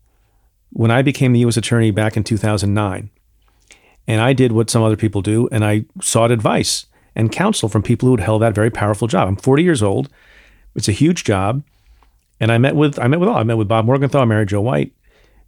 [0.71, 1.57] when I became the U.S.
[1.57, 3.11] attorney back in 2009.
[4.07, 7.83] And I did what some other people do, and I sought advice and counsel from
[7.83, 9.29] people who had held that very powerful job.
[9.29, 10.09] I'm 40 years old.
[10.75, 11.63] It's a huge job.
[12.41, 13.37] And I met with I met with all.
[13.37, 14.93] I met with Bob Morgenthau, Mary Jo White,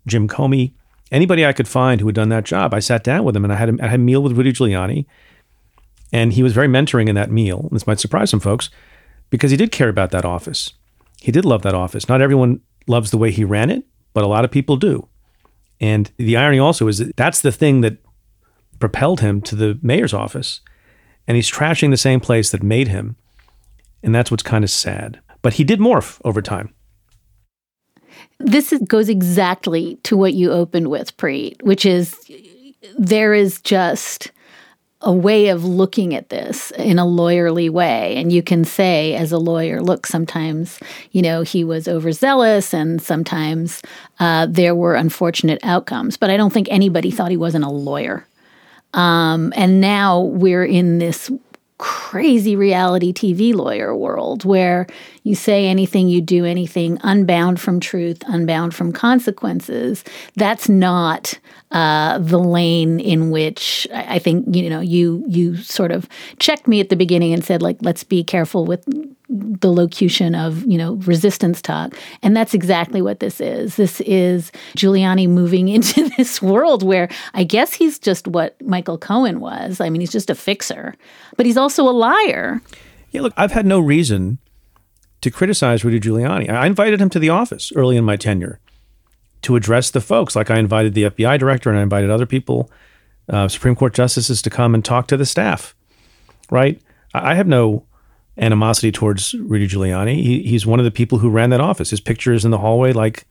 [0.07, 0.73] Jim Comey,
[1.11, 2.73] anybody I could find who had done that job.
[2.73, 4.53] I sat down with him and I had a, I had a meal with Rudy
[4.53, 5.07] Giuliani.
[6.13, 7.69] And he was very mentoring in that meal.
[7.73, 8.71] This might surprise some folks
[9.29, 10.73] because he did care about that office.
[11.21, 12.09] He did love that office.
[12.09, 15.09] Not everyone loves the way he ran it, but a lot of people do.
[15.81, 17.99] And the irony also is that that's the thing that
[18.79, 20.61] propelled him to the mayor's office
[21.27, 23.17] and he's trashing the same place that made him.
[24.03, 25.21] And that's what's kind of sad.
[25.43, 26.73] But he did morph over time.
[28.39, 32.15] This goes exactly to what you opened with, Preet, which is
[32.99, 34.31] there is just
[35.03, 38.17] a way of looking at this in a lawyerly way.
[38.17, 40.81] And you can say, as a lawyer, look, sometimes,
[41.12, 43.83] you know, he was overzealous and sometimes
[44.21, 46.17] uh, there were unfortunate outcomes.
[46.17, 48.27] But I don't think anybody thought he wasn't a lawyer.
[48.94, 51.31] Um, and now we're in this
[51.79, 54.87] crazy reality TV lawyer world where
[55.27, 60.05] you say anything, you do anything, unbound from truth, unbound from consequences.
[60.37, 61.37] That's not
[61.73, 66.09] uh, the lane in which I think you know you you sort of
[66.39, 68.85] checked me at the beginning and said like let's be careful with
[69.29, 71.97] the locution of you know resistance talk.
[72.23, 73.75] And that's exactly what this is.
[73.75, 79.41] This is giuliani moving into this world where i guess he's just what michael cohen
[79.41, 79.81] was.
[79.81, 80.95] I mean he's just a fixer
[81.37, 82.62] but he's also a liar.
[83.11, 84.39] Yeah look i've had no reason
[85.27, 88.59] to criticize rudy giuliani i invited him to the office early in my tenure
[89.43, 92.71] to address the folks like i invited the fbi director and i invited other people
[93.29, 95.75] uh, supreme court justices to come and talk to the staff
[96.51, 96.81] right
[97.15, 97.85] i have no
[98.39, 100.23] animosity towards Rudy Giuliani.
[100.23, 101.91] He, he's one of the people who ran that office.
[101.91, 103.27] His picture is in the hallway like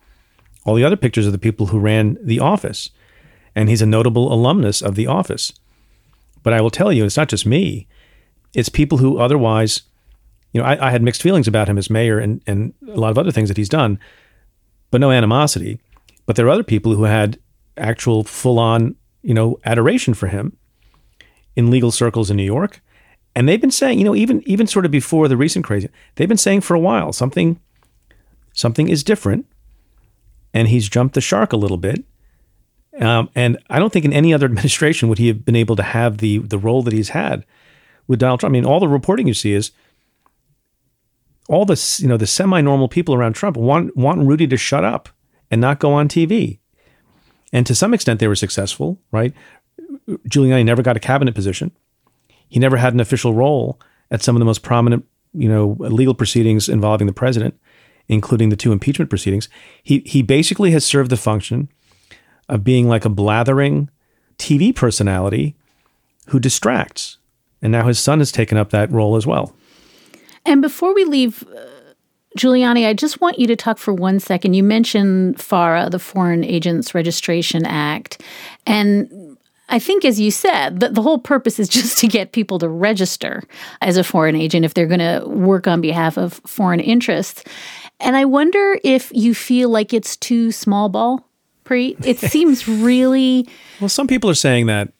[0.65, 2.89] all the other pictures of the people who ran the office.
[3.53, 5.53] And he's a notable alumnus of the office.
[6.43, 7.88] But I will tell you, it's not just me.
[8.53, 9.83] It's people who otherwise,
[10.56, 13.12] you know, I, I had mixed feelings about him as mayor and, and a lot
[13.12, 13.99] of other things that he's done,
[14.89, 15.81] but no animosity.
[16.25, 17.37] But there are other people who had
[17.75, 20.56] actual full on, you know, adoration for him.
[21.58, 22.81] in legal circles in New York.
[23.35, 26.29] And they've been saying, you know, even even sort of before the recent crazy, they've
[26.29, 27.60] been saying for a while something
[28.53, 29.45] something is different,
[30.53, 32.06] and he's jumped the shark a little bit.
[32.97, 35.83] Um, and I don't think in any other administration would he have been able to
[35.83, 37.45] have the the role that he's had
[38.08, 38.51] with Donald Trump.
[38.51, 39.71] I mean, all the reporting you see is
[41.48, 45.10] all the you know the semi-normal people around Trump want want Rudy to shut up
[45.52, 46.60] and not go on TV.
[47.54, 49.33] And to some extent, they were successful, right?
[50.08, 51.71] Giuliani never got a cabinet position.
[52.50, 53.79] He never had an official role
[54.12, 57.60] at some of the most prominent, you know, legal proceedings involving the president,
[58.08, 59.50] including the two impeachment proceedings.
[59.83, 61.69] He he basically has served the function
[62.50, 63.89] of being like a blathering
[64.37, 65.56] TV personality
[66.29, 67.17] who distracts.
[67.62, 69.56] And now his son has taken up that role as well.
[70.46, 71.65] And before we leave uh,
[72.37, 74.54] Giuliani, I just want you to talk for one second.
[74.54, 78.21] You mentioned FARA, the Foreign Agents Registration Act.
[78.67, 79.37] And
[79.69, 82.69] I think, as you said, the, the whole purpose is just to get people to
[82.69, 83.43] register
[83.81, 87.43] as a foreign agent if they're going to work on behalf of foreign interests.
[88.00, 91.27] And I wonder if you feel like it's too small ball,
[91.63, 91.98] Preet.
[92.06, 93.48] It seems really.
[93.79, 94.91] Well, some people are saying that.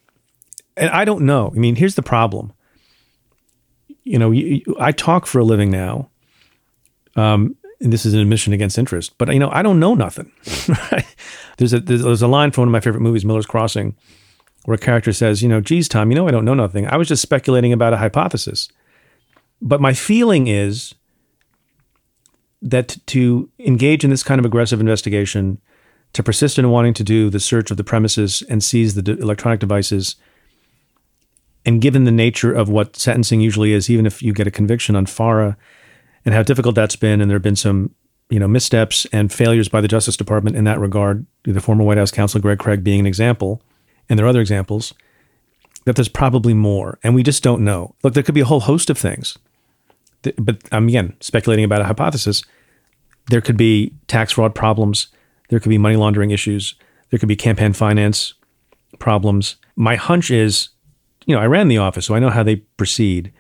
[0.78, 1.52] And I don't know.
[1.56, 2.54] I mean, here's the problem.
[4.06, 6.10] You know, you, I talk for a living now.
[7.16, 10.32] Um, and this is an admission against interest, but you know, I don't know nothing.
[11.58, 13.95] there's a there's, a line from one of my favorite movies, Miller's Crossing,
[14.66, 16.88] where a character says, you know, geez, Tom, you know, I don't know nothing.
[16.88, 18.70] I was just speculating about a hypothesis.
[19.62, 20.95] But my feeling is
[22.62, 25.60] that to engage in this kind of aggressive investigation,
[26.14, 29.60] to persist in wanting to do the search of the premises and seize the electronic
[29.60, 30.16] devices,
[31.66, 34.95] and given the nature of what sentencing usually is, even if you get a conviction
[34.95, 35.57] on FARA
[36.24, 37.93] and how difficult that's been, and there have been some
[38.30, 41.97] you know missteps and failures by the Justice Department in that regard, the former White
[41.97, 43.61] House counsel Greg Craig being an example
[44.09, 44.93] and there are other examples,
[45.86, 47.95] that there's probably more, and we just don't know.
[48.03, 49.38] Look, there could be a whole host of things,
[50.38, 52.43] but I'm again speculating about a hypothesis.
[53.30, 55.07] There could be tax fraud problems.
[55.49, 56.76] There could be money laundering issues.
[57.09, 58.34] There could be campaign finance
[58.99, 59.57] problems.
[59.76, 60.70] My hunch is,
[61.26, 63.32] you know, I ran the office, so I know how they proceed.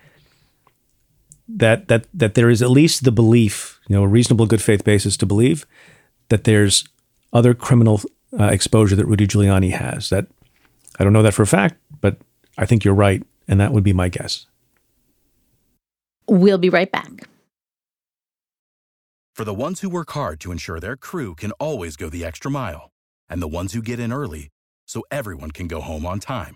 [1.47, 4.83] That that that there is at least the belief, you know, a reasonable good faith
[4.83, 5.65] basis to believe
[6.29, 6.87] that there's
[7.33, 8.01] other criminal
[8.39, 10.09] uh, exposure that Rudy Giuliani has.
[10.09, 10.27] That
[10.99, 12.17] I don't know that for a fact, but
[12.57, 13.21] I think you're right.
[13.47, 14.47] And that would be my guess.
[16.27, 17.27] We'll be right back.
[19.35, 22.49] For the ones who work hard to ensure their crew can always go the extra
[22.49, 22.89] mile,
[23.29, 24.49] and the ones who get in early
[24.87, 26.55] so everyone can go home on time,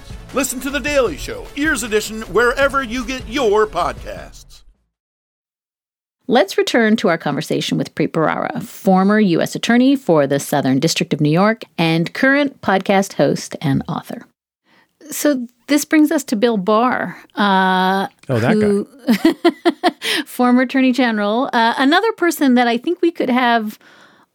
[0.33, 4.63] Listen to The Daily Show, Ears Edition, wherever you get your podcasts.
[6.25, 9.55] Let's return to our conversation with Preet Bharara, former U.S.
[9.55, 14.25] Attorney for the Southern District of New York and current podcast host and author.
[15.09, 17.17] So this brings us to Bill Barr.
[17.35, 20.23] Uh, oh, that who, guy.
[20.25, 21.49] former Attorney General.
[21.51, 23.77] Uh, another person that I think we could have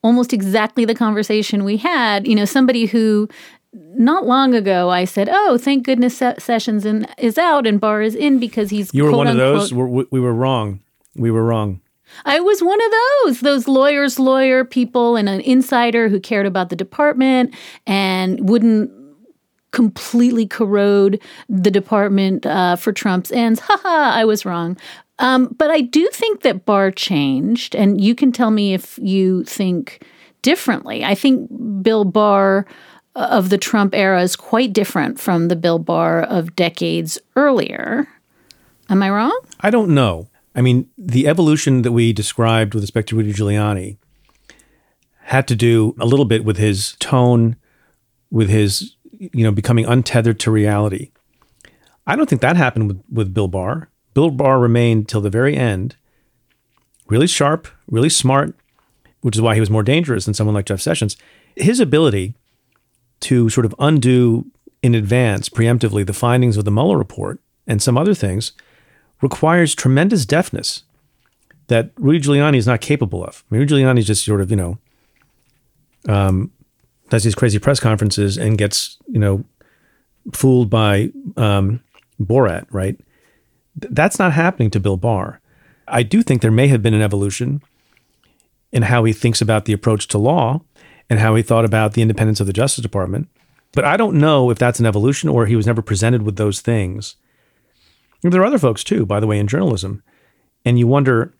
[0.02, 2.26] almost exactly the conversation we had.
[2.26, 3.28] You know, somebody who
[3.72, 8.14] not long ago, I said, "Oh, thank goodness Sessions in, is out and Barr is
[8.14, 9.72] in because he's." You were one of those.
[9.72, 10.80] We're, we were wrong.
[11.14, 11.80] We were wrong.
[12.24, 16.70] I was one of those, those lawyers, lawyer people, and an insider who cared about
[16.70, 17.54] the department
[17.86, 18.90] and wouldn't
[19.72, 23.60] completely corrode the department uh, for Trump's ends.
[23.60, 24.76] Haha, I was wrong.
[25.18, 29.44] Um, but I do think that Barr changed, and you can tell me if you
[29.44, 30.02] think
[30.42, 31.04] differently.
[31.04, 31.50] I think
[31.82, 32.66] Bill Barr
[33.16, 38.06] of the Trump era is quite different from the Bill Barr of decades earlier.
[38.88, 39.38] Am I wrong?
[39.60, 40.28] I don't know.
[40.54, 43.96] I mean, the evolution that we described with respect to Rudy Giuliani
[45.22, 47.56] had to do a little bit with his tone,
[48.30, 51.10] with his, you know, becoming untethered to reality.
[52.06, 53.88] I don't think that happened with, with Bill Barr.
[54.14, 55.96] Bill Barr remained till the very end
[57.08, 58.54] really sharp, really smart,
[59.20, 61.16] which is why he was more dangerous than someone like Jeff Sessions.
[61.54, 62.34] His ability
[63.20, 64.46] to sort of undo
[64.82, 68.52] in advance, preemptively, the findings of the Mueller report and some other things
[69.20, 70.84] requires tremendous deftness
[71.68, 73.42] that Rudy Giuliani is not capable of.
[73.50, 74.78] I mean, Rudy Giuliani is just sort of, you know,
[76.08, 76.52] um,
[77.10, 79.44] does these crazy press conferences and gets, you know,
[80.32, 81.82] fooled by um,
[82.20, 82.98] Borat, right?
[83.80, 85.40] Th- that's not happening to Bill Barr.
[85.88, 87.62] I do think there may have been an evolution
[88.72, 90.60] in how he thinks about the approach to law
[91.08, 93.28] and how he thought about the independence of the Justice Department.
[93.72, 96.60] But I don't know if that's an evolution or he was never presented with those
[96.60, 97.16] things.
[98.22, 100.02] There are other folks too, by the way, in journalism.
[100.64, 101.34] And you wonder,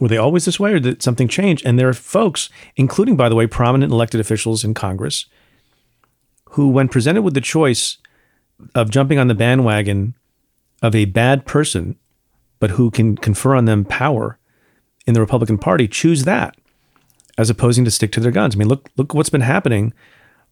[0.00, 1.62] were they always this way or did something change?
[1.64, 5.26] And there are folks, including, by the way, prominent elected officials in Congress,
[6.50, 7.98] who, when presented with the choice
[8.74, 10.14] of jumping on the bandwagon
[10.82, 11.96] of a bad person,
[12.58, 14.38] but who can confer on them power
[15.06, 16.56] in the Republican Party, choose that
[17.38, 18.54] as opposing to stick to their guns.
[18.54, 19.92] I mean, look look what's been happening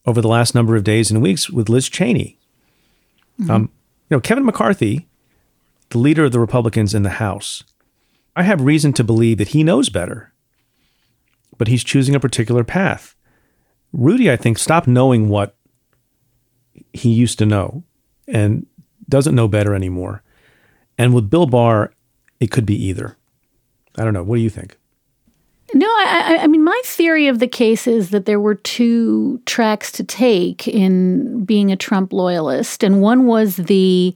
[0.07, 2.39] over the last number of days and weeks with Liz Cheney.
[3.41, 3.51] Mm-hmm.
[3.51, 3.63] Um,
[4.11, 5.09] you know, Kevin McCarthy,
[5.91, 7.65] the leader of the Republicans in the House,
[8.37, 10.33] I have reason to believe that he knows better,
[11.57, 13.15] but he's choosing a particular path.
[13.93, 15.57] Rudy, I think, stopped knowing what
[16.93, 17.85] he used to know
[18.27, 18.67] and
[19.09, 20.23] doesn't know better anymore.
[20.99, 21.93] And with Bill Barr,
[22.41, 23.17] it could be either.
[23.97, 24.23] I don't know.
[24.23, 24.77] What do you think?
[25.75, 29.91] No, I, I, mean, my theory of the case is that there were two tracks
[29.93, 32.85] to take in being a Trump loyalist.
[32.85, 34.15] And one was the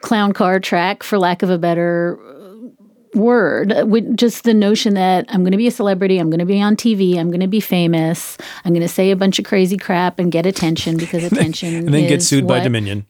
[0.00, 4.94] clown car track, for lack of a better uh, word uh, with just the notion
[4.94, 7.40] that I'm going to be a celebrity, I'm going to be on TV, I'm going
[7.40, 10.96] to be famous, I'm going to say a bunch of crazy crap and get attention
[10.96, 13.06] because attention and then get sued what, by Dominion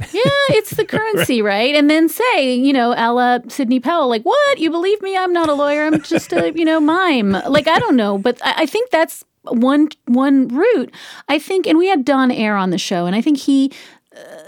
[0.00, 1.74] yeah, it's the currency, right.
[1.74, 4.58] And then say, you know, Ella la Sidney Powell, like, what?
[4.58, 5.16] You believe me?
[5.16, 5.84] I'm not a lawyer.
[5.86, 7.32] I'm just a, you know, mime.
[7.32, 8.18] Like, I don't know.
[8.18, 10.92] But I, I think that's one one route.
[11.28, 13.72] I think, and we had Don Ayer on the show, and I think he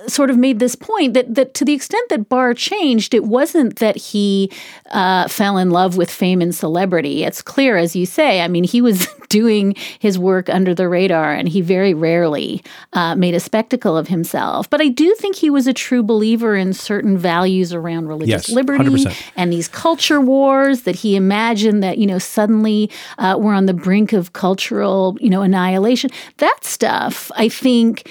[0.09, 3.77] sort of made this point that that to the extent that Barr changed, it wasn't
[3.77, 4.51] that he
[4.91, 7.25] uh, fell in love with fame and celebrity.
[7.25, 8.41] It's clear, as you say.
[8.41, 13.15] I mean, he was doing his work under the radar, and he very rarely uh,
[13.15, 14.69] made a spectacle of himself.
[14.71, 18.51] But I do think he was a true believer in certain values around religious yes,
[18.51, 19.17] liberty 100%.
[19.37, 20.83] and these culture wars.
[20.83, 25.31] That he imagined that you know suddenly uh, we're on the brink of cultural you
[25.31, 26.11] know annihilation.
[26.39, 28.09] That stuff, I think,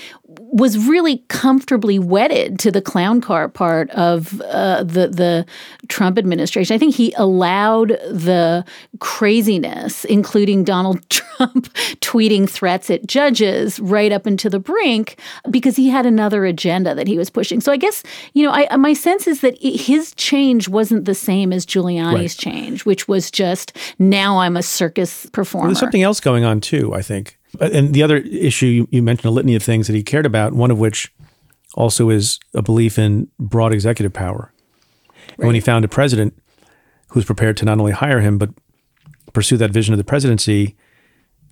[0.56, 5.45] was really comfortably wedded to the clown car part of uh, the the
[5.89, 6.74] Trump administration.
[6.74, 8.64] I think he allowed the
[8.99, 15.20] craziness, including Donald Trump tweeting threats at judges, right up into the brink,
[15.51, 17.60] because he had another agenda that he was pushing.
[17.60, 18.01] So I guess
[18.32, 22.38] you know, I, my sense is that his change wasn't the same as Giuliani's right.
[22.38, 25.66] change, which was just now I'm a circus performer.
[25.66, 26.93] Well, there's something else going on too.
[26.93, 30.03] I think and the other issue you, you mentioned a litany of things that he
[30.03, 31.14] cared about, one of which
[31.76, 34.51] also is a belief in broad executive power.
[35.30, 35.39] Right.
[35.39, 36.41] And when he found a president
[37.10, 38.49] who was prepared to not only hire him but
[39.34, 40.76] pursue that vision of the presidency,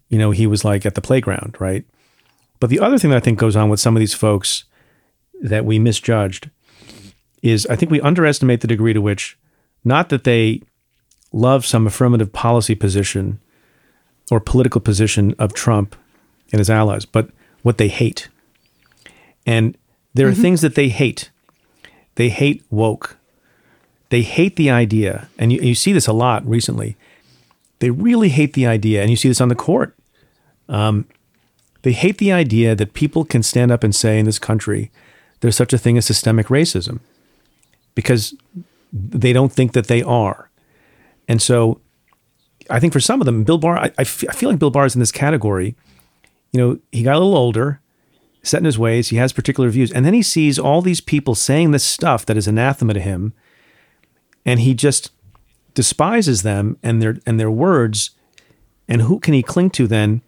[0.10, 1.86] you know, he was like at the playground, right?
[2.60, 4.64] But the other thing that I think goes on with some of these folks
[5.42, 6.50] that we misjudged
[7.42, 9.38] is I think we underestimate the degree to which
[9.84, 10.62] not that they
[11.34, 13.42] love some affirmative policy position
[14.34, 15.96] or political position of Trump
[16.52, 17.30] and his allies, but
[17.62, 18.30] what they hate.
[19.46, 19.78] And
[20.16, 20.42] there are mm-hmm.
[20.42, 21.30] things that they hate.
[22.16, 23.18] They hate woke.
[24.10, 26.98] They hate the idea, and you, you, see this a lot recently.
[27.78, 29.96] They really hate the idea, and you see this on the court.
[30.68, 31.06] Um,
[31.84, 34.90] they hate the idea that people can stand up and say in this country
[35.42, 37.02] there's such a thing as systemic racism
[37.94, 38.34] because
[38.92, 40.50] they don't think that they are.
[41.28, 41.82] And so
[42.70, 45.00] I think for some of them, Bill Barr, I, feel like Bill Barr is in
[45.00, 45.76] this category.
[46.52, 47.82] You know, he got a little older,
[48.44, 51.34] set in his ways, he has particular views, and then he sees all these people
[51.34, 53.34] saying this stuff that is anathema to him,
[54.46, 55.12] and he just
[55.74, 58.12] despises them and their and their words.
[58.88, 60.22] And who can he cling to then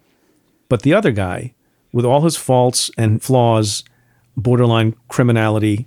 [0.68, 1.52] but the other guy
[1.92, 3.84] with all his faults and flaws,
[4.36, 5.86] borderline criminality?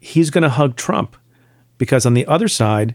[0.00, 1.16] He's going to hug Trump
[1.78, 2.94] because on the other side,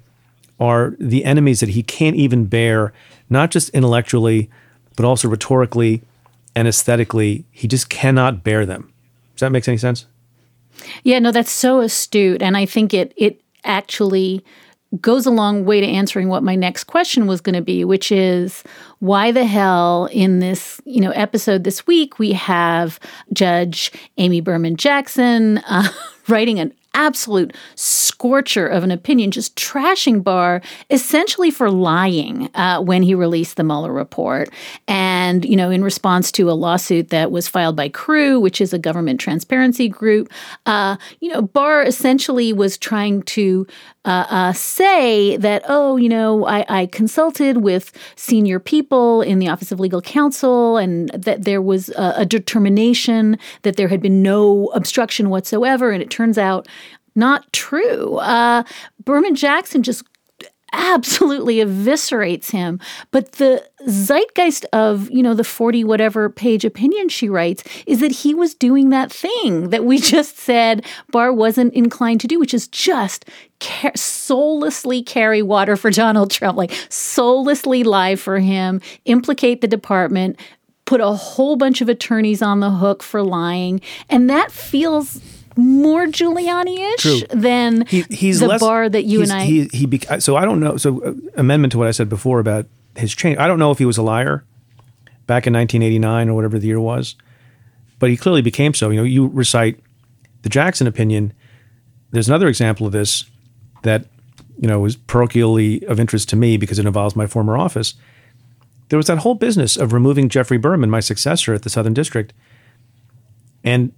[0.64, 2.93] are the enemies that he can't even bear,
[3.30, 4.49] not just intellectually,
[4.95, 6.01] but also rhetorically
[6.55, 7.45] and aesthetically.
[7.51, 8.93] He just cannot bear them.
[9.36, 10.05] Does that make any sense?
[11.03, 12.41] Yeah, no, that's so astute.
[12.41, 14.43] And I think it it actually
[15.01, 18.11] goes a long way to answering what my next question was going to be, which
[18.11, 18.64] is
[18.99, 22.99] why the hell in this you know episode this week we have
[23.34, 25.89] Judge Amy Berman Jackson uh,
[26.30, 33.04] writing an absolute scorcher of an opinion, just trashing Barr essentially for lying uh, when
[33.04, 34.50] he released the Mueller report.
[34.88, 38.74] And, you know, in response to a lawsuit that was filed by Crew, which is
[38.74, 40.32] a government transparency group,
[40.66, 43.68] uh, you know, Barr essentially was trying to
[44.06, 49.47] uh, uh, say that, oh, you know, I, I, consulted with senior people in the
[49.47, 54.22] Office of Legal Counsel and that there was a, a determination that there had been
[54.22, 55.91] no obstruction whatsoever.
[55.91, 56.68] And it turns out
[57.16, 58.18] not true.
[58.18, 58.64] Uh,
[59.06, 60.04] Berman Jackson just
[60.74, 62.80] absolutely eviscerates him.
[63.11, 68.11] But the zeitgeist of, you know, the 40 whatever page opinion she writes is that
[68.11, 72.53] he was doing that thing that we just said Barr wasn't inclined to do, which
[72.53, 73.26] is just
[73.95, 80.38] soullessly carry water for Donald Trump, like soullessly lie for him, implicate the department,
[80.86, 83.80] put a whole bunch of attorneys on the hook for lying.
[84.09, 85.21] And that feels
[85.56, 89.45] more Giuliani-ish than he, he's the less, Barr that you and I.
[89.45, 90.78] He, he so I don't know.
[90.78, 93.38] So uh, amendment to what I said before about his change.
[93.38, 94.43] I don't know if he was a liar
[95.26, 97.16] back in 1989 or whatever the year was,
[97.99, 98.89] but he clearly became so.
[98.89, 99.80] You know, you recite
[100.41, 101.34] the Jackson opinion.
[102.12, 103.26] There's another example of this
[103.84, 104.06] that
[104.60, 107.95] you know was parochially of interest to me because it involves my former office.
[108.89, 112.34] There was that whole business of removing Geoffrey Berman, my successor at the Southern District,
[113.64, 113.91] and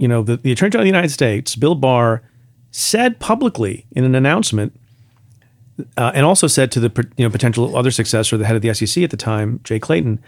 [0.00, 2.22] you know, the, the Attorney General of the United States, Bill Barr,
[2.70, 4.74] said publicly in an announcement,
[5.98, 8.72] uh, and also said to the you know potential other successor, the head of the
[8.72, 10.18] SEC at the time, Jay Clayton,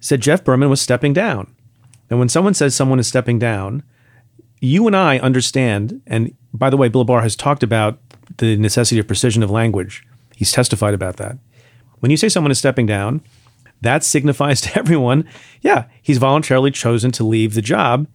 [0.00, 1.54] said Jeff Berman was stepping down.
[2.10, 3.84] And when someone says someone is stepping down,
[4.60, 6.02] you and I understand.
[6.04, 8.00] And by the way, Bill Barr has talked about
[8.38, 10.04] the necessity of precision of language.
[10.34, 11.38] He's testified about that.
[12.00, 13.22] When you say someone is stepping down,
[13.80, 15.24] that signifies to everyone,
[15.60, 18.08] yeah, he's voluntarily chosen to leave the job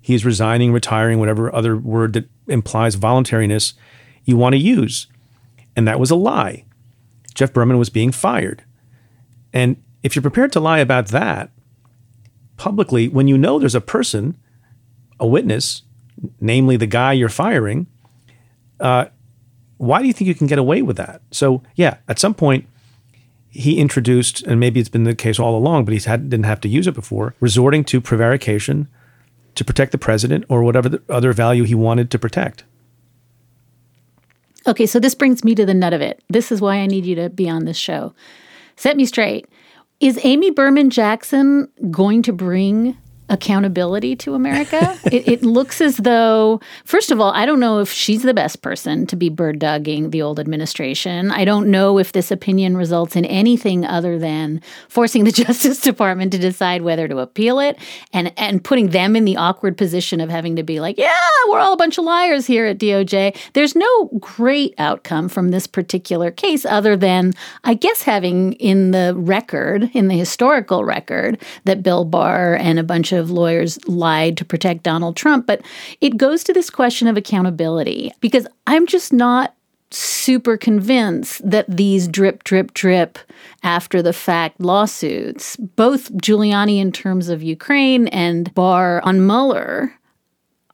[0.00, 3.74] He's resigning, retiring, whatever other word that implies voluntariness
[4.24, 5.06] you want to use.
[5.76, 6.64] And that was a lie.
[7.34, 8.64] Jeff Berman was being fired.
[9.52, 11.50] And if you're prepared to lie about that
[12.56, 14.36] publicly, when you know there's a person,
[15.18, 15.82] a witness,
[16.40, 17.86] namely the guy you're firing,
[18.80, 19.06] uh,
[19.76, 21.22] why do you think you can get away with that?
[21.30, 22.66] So, yeah, at some point,
[23.48, 26.68] he introduced, and maybe it's been the case all along, but he didn't have to
[26.68, 28.88] use it before, resorting to prevarication
[29.54, 32.64] to protect the president or whatever other value he wanted to protect.
[34.66, 36.22] Okay, so this brings me to the nut of it.
[36.28, 38.14] This is why I need you to be on this show.
[38.76, 39.46] Set me straight.
[40.00, 42.96] Is Amy Berman Jackson going to bring
[43.30, 44.98] accountability to America.
[45.04, 48.60] it, it, looks as though, first of all, I don't know if she's the best
[48.60, 51.30] person to be bird dogging the old administration.
[51.30, 56.32] I don't know if this opinion results in anything other than forcing the Justice Department
[56.32, 57.78] to decide whether to appeal it
[58.12, 61.16] and, and putting them in the awkward position of having to be like, yeah,
[61.48, 63.36] we're all a bunch of liars here at DOJ.
[63.52, 69.14] There's no great outcome from this particular case other than, I guess, having in the
[69.16, 74.36] record, in the historical record, that Bill Barr and a bunch of of lawyers lied
[74.38, 75.46] to protect Donald Trump.
[75.46, 75.62] But
[76.00, 79.54] it goes to this question of accountability because I'm just not
[79.92, 83.18] super convinced that these drip, drip, drip
[83.62, 89.92] after the fact lawsuits, both Giuliani in terms of Ukraine and Barr on Mueller,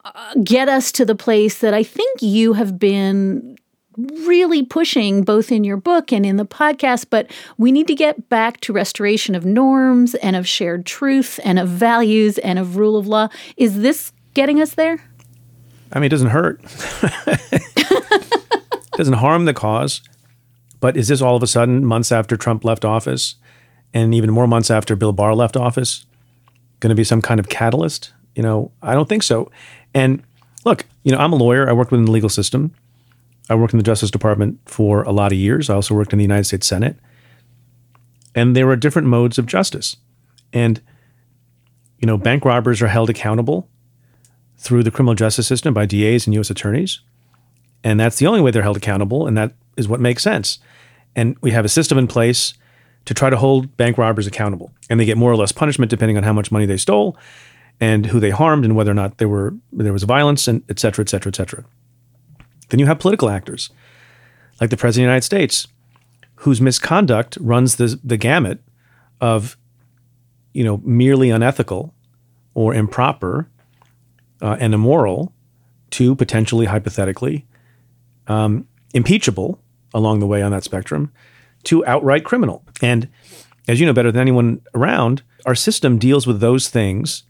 [0.04, 3.58] uh, get us to the place that I think you have been
[3.96, 8.28] really pushing both in your book and in the podcast, but we need to get
[8.28, 12.96] back to restoration of norms and of shared truth and of values and of rule
[12.96, 13.28] of law.
[13.56, 15.02] Is this getting us there?
[15.92, 16.60] I mean, it doesn't hurt.
[17.26, 20.02] it doesn't harm the cause.
[20.80, 23.36] But is this all of a sudden, months after Trump left office,
[23.94, 26.04] and even more months after Bill Barr left office,
[26.80, 28.12] going to be some kind of catalyst?
[28.34, 29.50] You know, I don't think so.
[29.94, 30.22] And
[30.64, 31.68] look, you know, I'm a lawyer.
[31.68, 32.74] I worked within the legal system.
[33.48, 35.70] I worked in the Justice Department for a lot of years.
[35.70, 36.96] I also worked in the United States Senate.
[38.34, 39.96] And there are different modes of justice.
[40.52, 40.80] And,
[41.98, 43.68] you know, bank robbers are held accountable
[44.58, 46.50] through the criminal justice system by DAs and U.S.
[46.50, 47.00] attorneys.
[47.84, 49.26] And that's the only way they're held accountable.
[49.26, 50.58] And that is what makes sense.
[51.14, 52.54] And we have a system in place
[53.06, 54.72] to try to hold bank robbers accountable.
[54.90, 57.16] And they get more or less punishment depending on how much money they stole
[57.80, 60.78] and who they harmed and whether or not there were there was violence and et
[60.78, 61.64] cetera, et cetera, et cetera.
[62.68, 63.70] Then you have political actors,
[64.60, 65.68] like the President of the United States,
[66.36, 68.60] whose misconduct runs the, the gamut
[69.20, 69.56] of,
[70.52, 71.94] you know, merely unethical
[72.54, 73.48] or improper
[74.42, 75.32] uh, and immoral
[75.90, 77.46] to potentially, hypothetically,
[78.26, 79.60] um, impeachable
[79.94, 81.12] along the way on that spectrum
[81.64, 82.64] to outright criminal.
[82.82, 83.08] And
[83.68, 87.24] as you know better than anyone around, our system deals with those things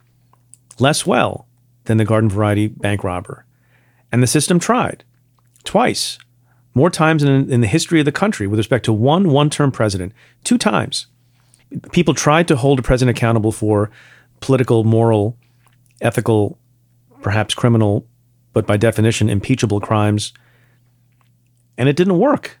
[0.79, 1.47] less well
[1.85, 3.45] than the garden variety bank robber.
[4.11, 5.03] And the system tried
[5.67, 6.17] twice,
[6.73, 9.71] more times in, in the history of the country with respect to one one term
[9.71, 10.13] president,
[10.43, 11.07] two times.
[11.91, 13.91] People tried to hold a president accountable for
[14.39, 15.37] political, moral,
[16.01, 16.57] ethical,
[17.21, 18.07] perhaps criminal,
[18.53, 20.33] but by definition, impeachable crimes.
[21.77, 22.59] And it didn't work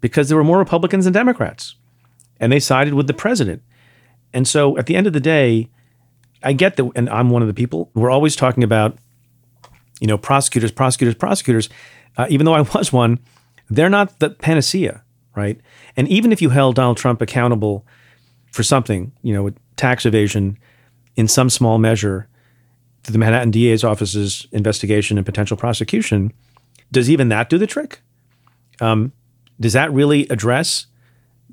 [0.00, 1.74] because there were more Republicans than Democrats.
[2.38, 3.62] And they sided with the president.
[4.32, 5.68] And so at the end of the day,
[6.42, 8.96] I get that, and I'm one of the people, we're always talking about,
[10.00, 11.68] you know, prosecutors, prosecutors, prosecutors.
[12.16, 13.18] Uh, even though I was one,
[13.68, 15.02] they're not the panacea,
[15.36, 15.60] right?
[15.96, 17.86] And even if you held Donald Trump accountable
[18.50, 20.58] for something, you know, tax evasion
[21.16, 22.28] in some small measure
[23.02, 26.32] through the Manhattan DA's office's investigation and potential prosecution,
[26.92, 28.00] does even that do the trick?
[28.80, 29.12] Um,
[29.60, 30.86] does that really address,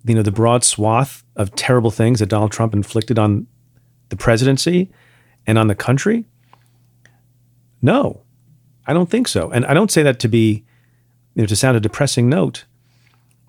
[0.06, 3.48] you know, the broad swath of terrible things that Donald Trump inflicted on
[4.10, 4.90] the presidency
[5.46, 6.26] and on the country?
[7.82, 8.22] No,
[8.88, 9.52] I don't think so.
[9.52, 10.66] And I don't say that to be,
[11.36, 12.66] you know, to sound a depressing note.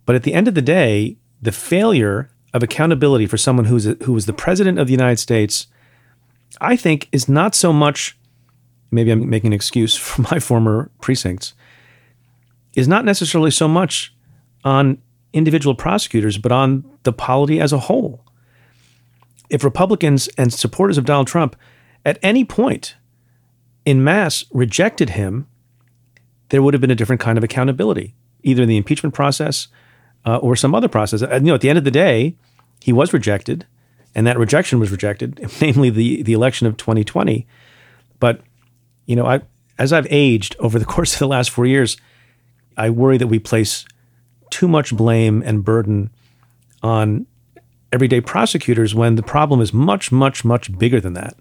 [0.04, 3.94] But at the end of the day, the failure of accountability for someone who's a,
[4.02, 5.68] who was the president of the United States,
[6.60, 8.18] I think, is not so much.
[8.90, 11.54] Maybe I'm making an excuse for my former precincts.
[12.74, 14.14] Is not necessarily so much
[14.64, 14.98] on
[15.32, 18.24] individual prosecutors, but on the polity as a whole.
[19.50, 21.56] If Republicans and supporters of Donald Trump
[22.04, 22.96] at any point
[23.88, 25.46] in mass rejected him,
[26.50, 29.68] there would have been a different kind of accountability, either in the impeachment process
[30.26, 31.22] uh, or some other process.
[31.22, 32.36] You know, at the end of the day,
[32.82, 33.66] he was rejected,
[34.14, 37.46] and that rejection was rejected, namely the the election of 2020.
[38.20, 38.42] But
[39.06, 39.40] you know, I
[39.78, 41.96] as I've aged over the course of the last four years,
[42.76, 43.86] I worry that we place
[44.50, 46.10] too much blame and burden
[46.82, 47.26] on
[47.90, 51.38] everyday prosecutors when the problem is much, much, much bigger than that.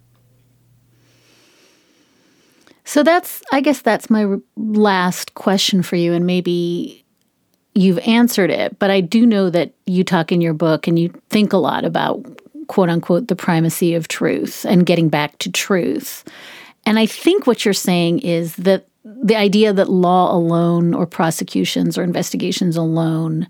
[2.87, 7.03] So that's, I guess that's my last question for you, and maybe
[7.75, 11.13] you've answered it, but I do know that you talk in your book and you
[11.29, 12.25] think a lot about
[12.67, 16.23] quote unquote the primacy of truth and getting back to truth.
[16.85, 21.97] And I think what you're saying is that the idea that law alone or prosecutions
[21.97, 23.49] or investigations alone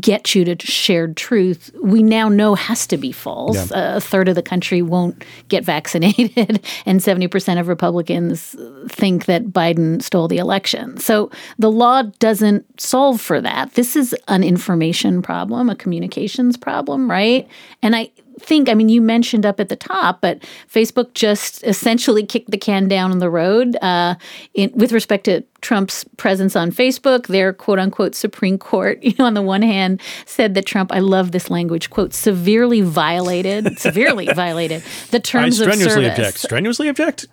[0.00, 3.70] get you to shared truth, we now know has to be false.
[3.70, 3.96] Yeah.
[3.96, 8.56] A third of the country won't get vaccinated, and 70% of Republicans
[8.88, 10.96] think that Biden stole the election.
[10.96, 13.74] So the law doesn't solve for that.
[13.74, 17.46] This is an information problem, a communications problem, right?
[17.82, 22.24] And I think, I mean, you mentioned up at the top, but Facebook just essentially
[22.24, 24.14] kicked the can down on the road uh,
[24.54, 27.28] in, with respect to Trump's presence on Facebook.
[27.28, 30.98] Their quote unquote Supreme Court, you know, on the one hand, said that Trump, I
[30.98, 36.18] love this language, quote, severely violated, severely violated the terms I strenuously of service.
[36.18, 36.38] object.
[36.38, 37.26] Strenuously object.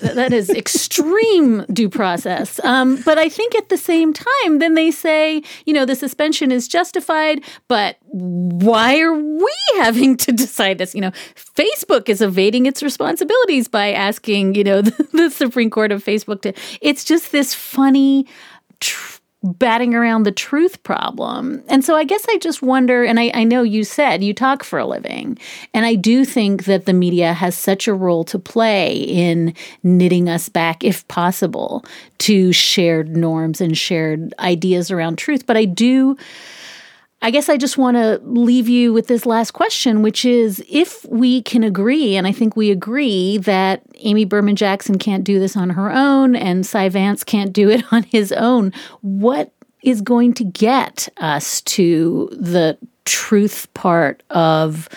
[0.00, 2.62] that is extreme due process.
[2.64, 6.52] Um, but I think at the same time, then they say, you know, the suspension
[6.52, 10.94] is justified, but why are we having to decide this?
[10.94, 15.92] You know, Facebook is evading its responsibilities by asking, you know, the, the Supreme Court
[15.92, 16.52] of Facebook to.
[16.80, 18.26] It's just this funny.
[18.80, 21.62] Tr- batting around the truth problem.
[21.68, 24.62] And so I guess I just wonder, and I, I, know you said you talk
[24.62, 25.38] for a living,
[25.72, 30.28] and I do think that the media has such a role to play in knitting
[30.28, 31.84] us back, if possible,
[32.18, 35.46] to shared norms and shared ideas around truth.
[35.46, 36.18] But I do
[37.22, 41.04] I guess I just want to leave you with this last question, which is if
[41.04, 45.54] we can agree, and I think we agree that Amy Berman Jackson can't do this
[45.54, 49.52] on her own and Cy Vance can't do it on his own, what
[49.82, 54.88] is going to get us to the truth part of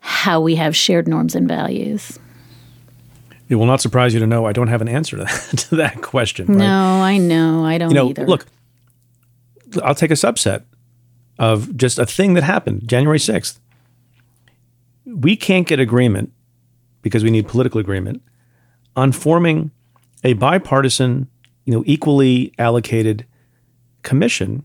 [0.00, 2.18] how we have shared norms and values?
[3.48, 5.76] It will not surprise you to know I don't have an answer to that, to
[5.76, 6.48] that question.
[6.48, 6.58] Right?
[6.58, 7.64] No, I know.
[7.64, 8.26] I don't you know, either.
[8.26, 8.44] Look,
[9.82, 10.64] I'll take a subset
[11.38, 13.58] of just a thing that happened January 6th.
[15.04, 16.32] We can't get agreement
[17.02, 18.22] because we need political agreement
[18.94, 19.70] on forming
[20.24, 21.28] a bipartisan,
[21.64, 23.26] you know, equally allocated
[24.02, 24.64] commission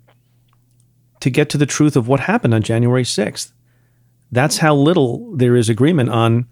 [1.20, 3.51] to get to the truth of what happened on January 6th.
[4.32, 6.47] That's how little there is agreement on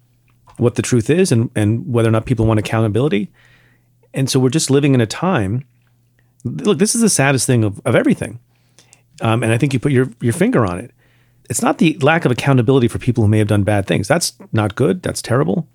[0.58, 3.32] what the truth is and, and whether or not people want accountability.
[4.14, 5.66] And so we're just living in a time.
[6.44, 8.40] Look, this is the saddest thing of, of everything.
[9.22, 10.92] Um, and I think you put your, your finger on it.
[11.50, 14.08] It's not the lack of accountability for people who may have done bad things.
[14.08, 15.04] That's not good.
[15.04, 15.68] That's terrible.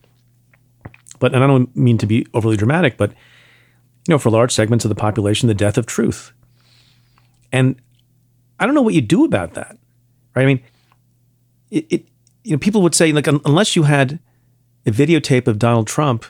[1.21, 4.85] But, and I don't mean to be overly dramatic, but, you know, for large segments
[4.85, 6.33] of the population, the death of truth.
[7.53, 7.81] And
[8.59, 9.79] I don't know what you do about that,
[10.35, 10.43] right?
[10.43, 10.63] I mean,
[11.71, 12.09] it, it
[12.43, 14.19] you know, people would say, like, unless you had
[14.87, 16.25] a videotape of Donald Trump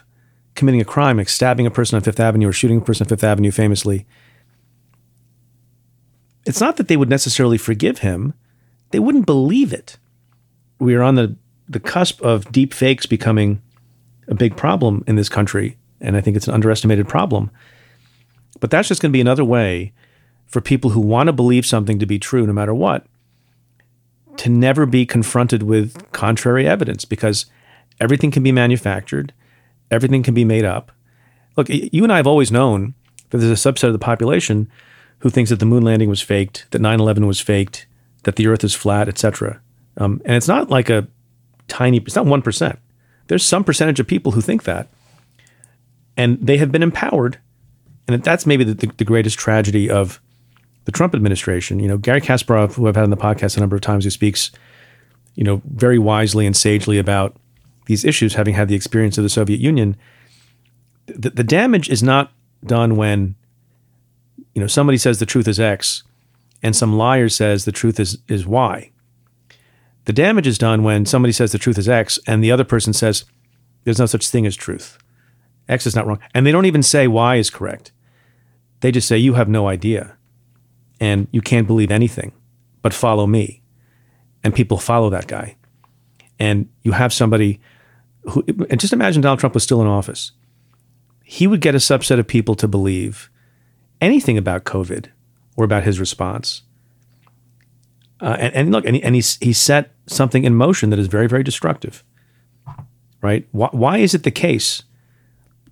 [0.55, 3.09] committing a crime, like stabbing a person on Fifth Avenue or shooting a person on
[3.09, 4.05] Fifth Avenue famously,
[6.45, 8.33] it's not that they would necessarily forgive him,
[8.91, 9.97] they wouldn't believe it.
[10.79, 11.35] We are on the,
[11.69, 13.61] the cusp of deep fakes becoming
[14.27, 17.51] a big problem in this country, and I think it's an underestimated problem.
[18.59, 19.93] But that's just going to be another way
[20.47, 23.05] for people who want to believe something to be true no matter what
[24.37, 27.45] to never be confronted with contrary evidence because
[27.99, 29.33] everything can be manufactured,
[29.89, 30.91] everything can be made up.
[31.57, 32.93] Look, you and I have always known
[33.29, 34.69] that there's a subset of the population
[35.21, 37.87] who thinks that the moon landing was faked, that 9/11 was faked,
[38.23, 39.61] that the Earth is flat, etc.
[39.97, 41.07] Um, and it's not like a
[41.67, 41.97] tiny.
[41.97, 42.79] It's not one percent.
[43.27, 44.89] There's some percentage of people who think that,
[46.17, 47.39] and they have been empowered,
[48.07, 50.19] and that's maybe the, the, the greatest tragedy of
[50.85, 51.79] the Trump administration.
[51.79, 54.09] You know, Garry Kasparov, who I've had on the podcast a number of times, who
[54.09, 54.51] speaks,
[55.35, 57.35] you know, very wisely and sagely about
[57.85, 59.95] these issues, having had the experience of the Soviet Union.
[61.07, 62.31] The, the damage is not
[62.65, 63.35] done when,
[64.53, 66.03] you know, somebody says the truth is X,
[66.61, 68.91] and some liar says the truth is is Y.
[70.05, 72.93] The damage is done when somebody says the truth is X, and the other person
[72.93, 73.25] says
[73.83, 74.97] there's no such thing as truth.
[75.69, 77.91] X is not wrong, and they don't even say Y is correct.
[78.81, 80.17] They just say you have no idea
[81.01, 82.31] and you can't believe anything,
[82.81, 83.61] but follow me.
[84.43, 85.57] And people follow that guy.
[86.39, 87.59] And you have somebody
[88.23, 90.31] who, and just imagine Donald Trump was still in office.
[91.23, 93.29] He would get a subset of people to believe
[94.01, 95.07] anything about COVID
[95.55, 96.63] or about his response.
[98.19, 101.07] Uh, and, and, look, and, he, and he's, he set something in motion that is
[101.07, 102.03] very, very destructive.
[103.21, 103.47] Right?
[103.51, 104.83] Why, why is it the case?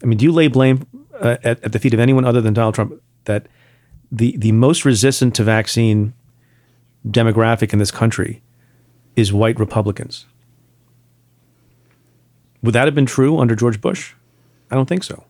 [0.02, 0.86] I mean, do you lay blame
[1.20, 3.48] uh, at, at the feet of anyone other than Donald Trump that
[4.12, 6.14] the the most resistant to vaccine
[7.08, 8.42] demographic in this country
[9.16, 10.26] is white Republicans.
[12.62, 14.14] Would that have been true under George Bush?
[14.70, 15.24] I don't think so.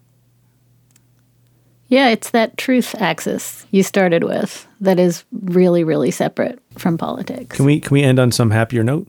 [1.89, 7.57] Yeah, it's that truth axis you started with that is really, really separate from politics.
[7.57, 9.07] Can we can we end on some happier note?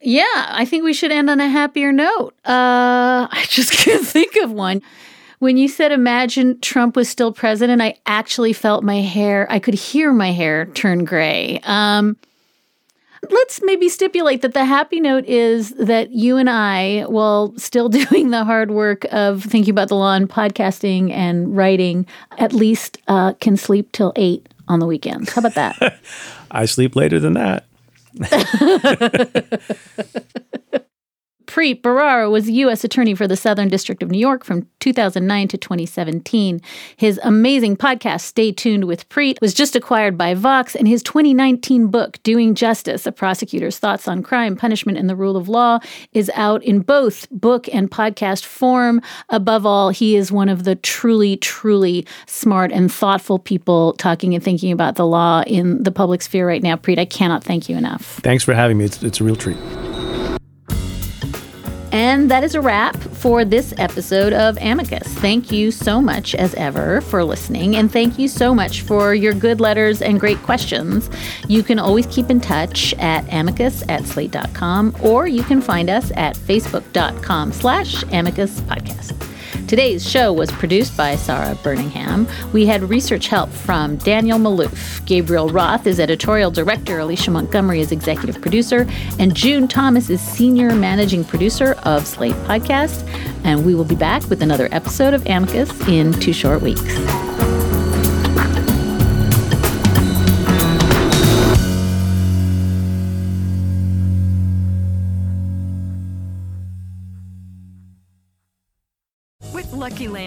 [0.00, 2.32] Yeah, I think we should end on a happier note.
[2.44, 4.82] Uh, I just can't think of one.
[5.38, 9.74] When you said imagine Trump was still president, I actually felt my hair, I could
[9.74, 11.60] hear my hair turn gray.
[11.64, 12.16] Um,
[13.30, 18.30] let's maybe stipulate that the happy note is that you and I, while still doing
[18.30, 22.06] the hard work of thinking about the law and podcasting and writing,
[22.38, 25.32] at least uh, can sleep till eight on the weekends.
[25.32, 26.00] How about that?
[26.50, 27.64] I sleep later than that.
[31.56, 32.84] Preet Bharara was U.S.
[32.84, 36.60] Attorney for the Southern District of New York from 2009 to 2017.
[36.98, 41.86] His amazing podcast, Stay Tuned with Preet, was just acquired by Vox, and his 2019
[41.86, 45.78] book, Doing Justice A Prosecutor's Thoughts on Crime, Punishment, and the Rule of Law,
[46.12, 49.00] is out in both book and podcast form.
[49.30, 54.44] Above all, he is one of the truly, truly smart and thoughtful people talking and
[54.44, 56.76] thinking about the law in the public sphere right now.
[56.76, 58.20] Preet, I cannot thank you enough.
[58.20, 58.84] Thanks for having me.
[58.84, 59.56] It's, it's a real treat.
[61.96, 65.08] And that is a wrap for this episode of Amicus.
[65.14, 67.76] Thank you so much, as ever, for listening.
[67.76, 71.08] And thank you so much for your good letters and great questions.
[71.48, 76.12] You can always keep in touch at amicus at slate.com, or you can find us
[76.16, 79.35] at facebook.com slash amicus podcast.
[79.66, 82.28] Today's show was produced by Sarah Birmingham.
[82.52, 85.04] We had research help from Daniel Maloof.
[85.06, 87.00] Gabriel Roth is editorial director.
[87.00, 88.86] Alicia Montgomery is executive producer.
[89.18, 93.04] And June Thomas is senior managing producer of Slate Podcast.
[93.42, 96.84] And we will be back with another episode of Amicus in two short weeks.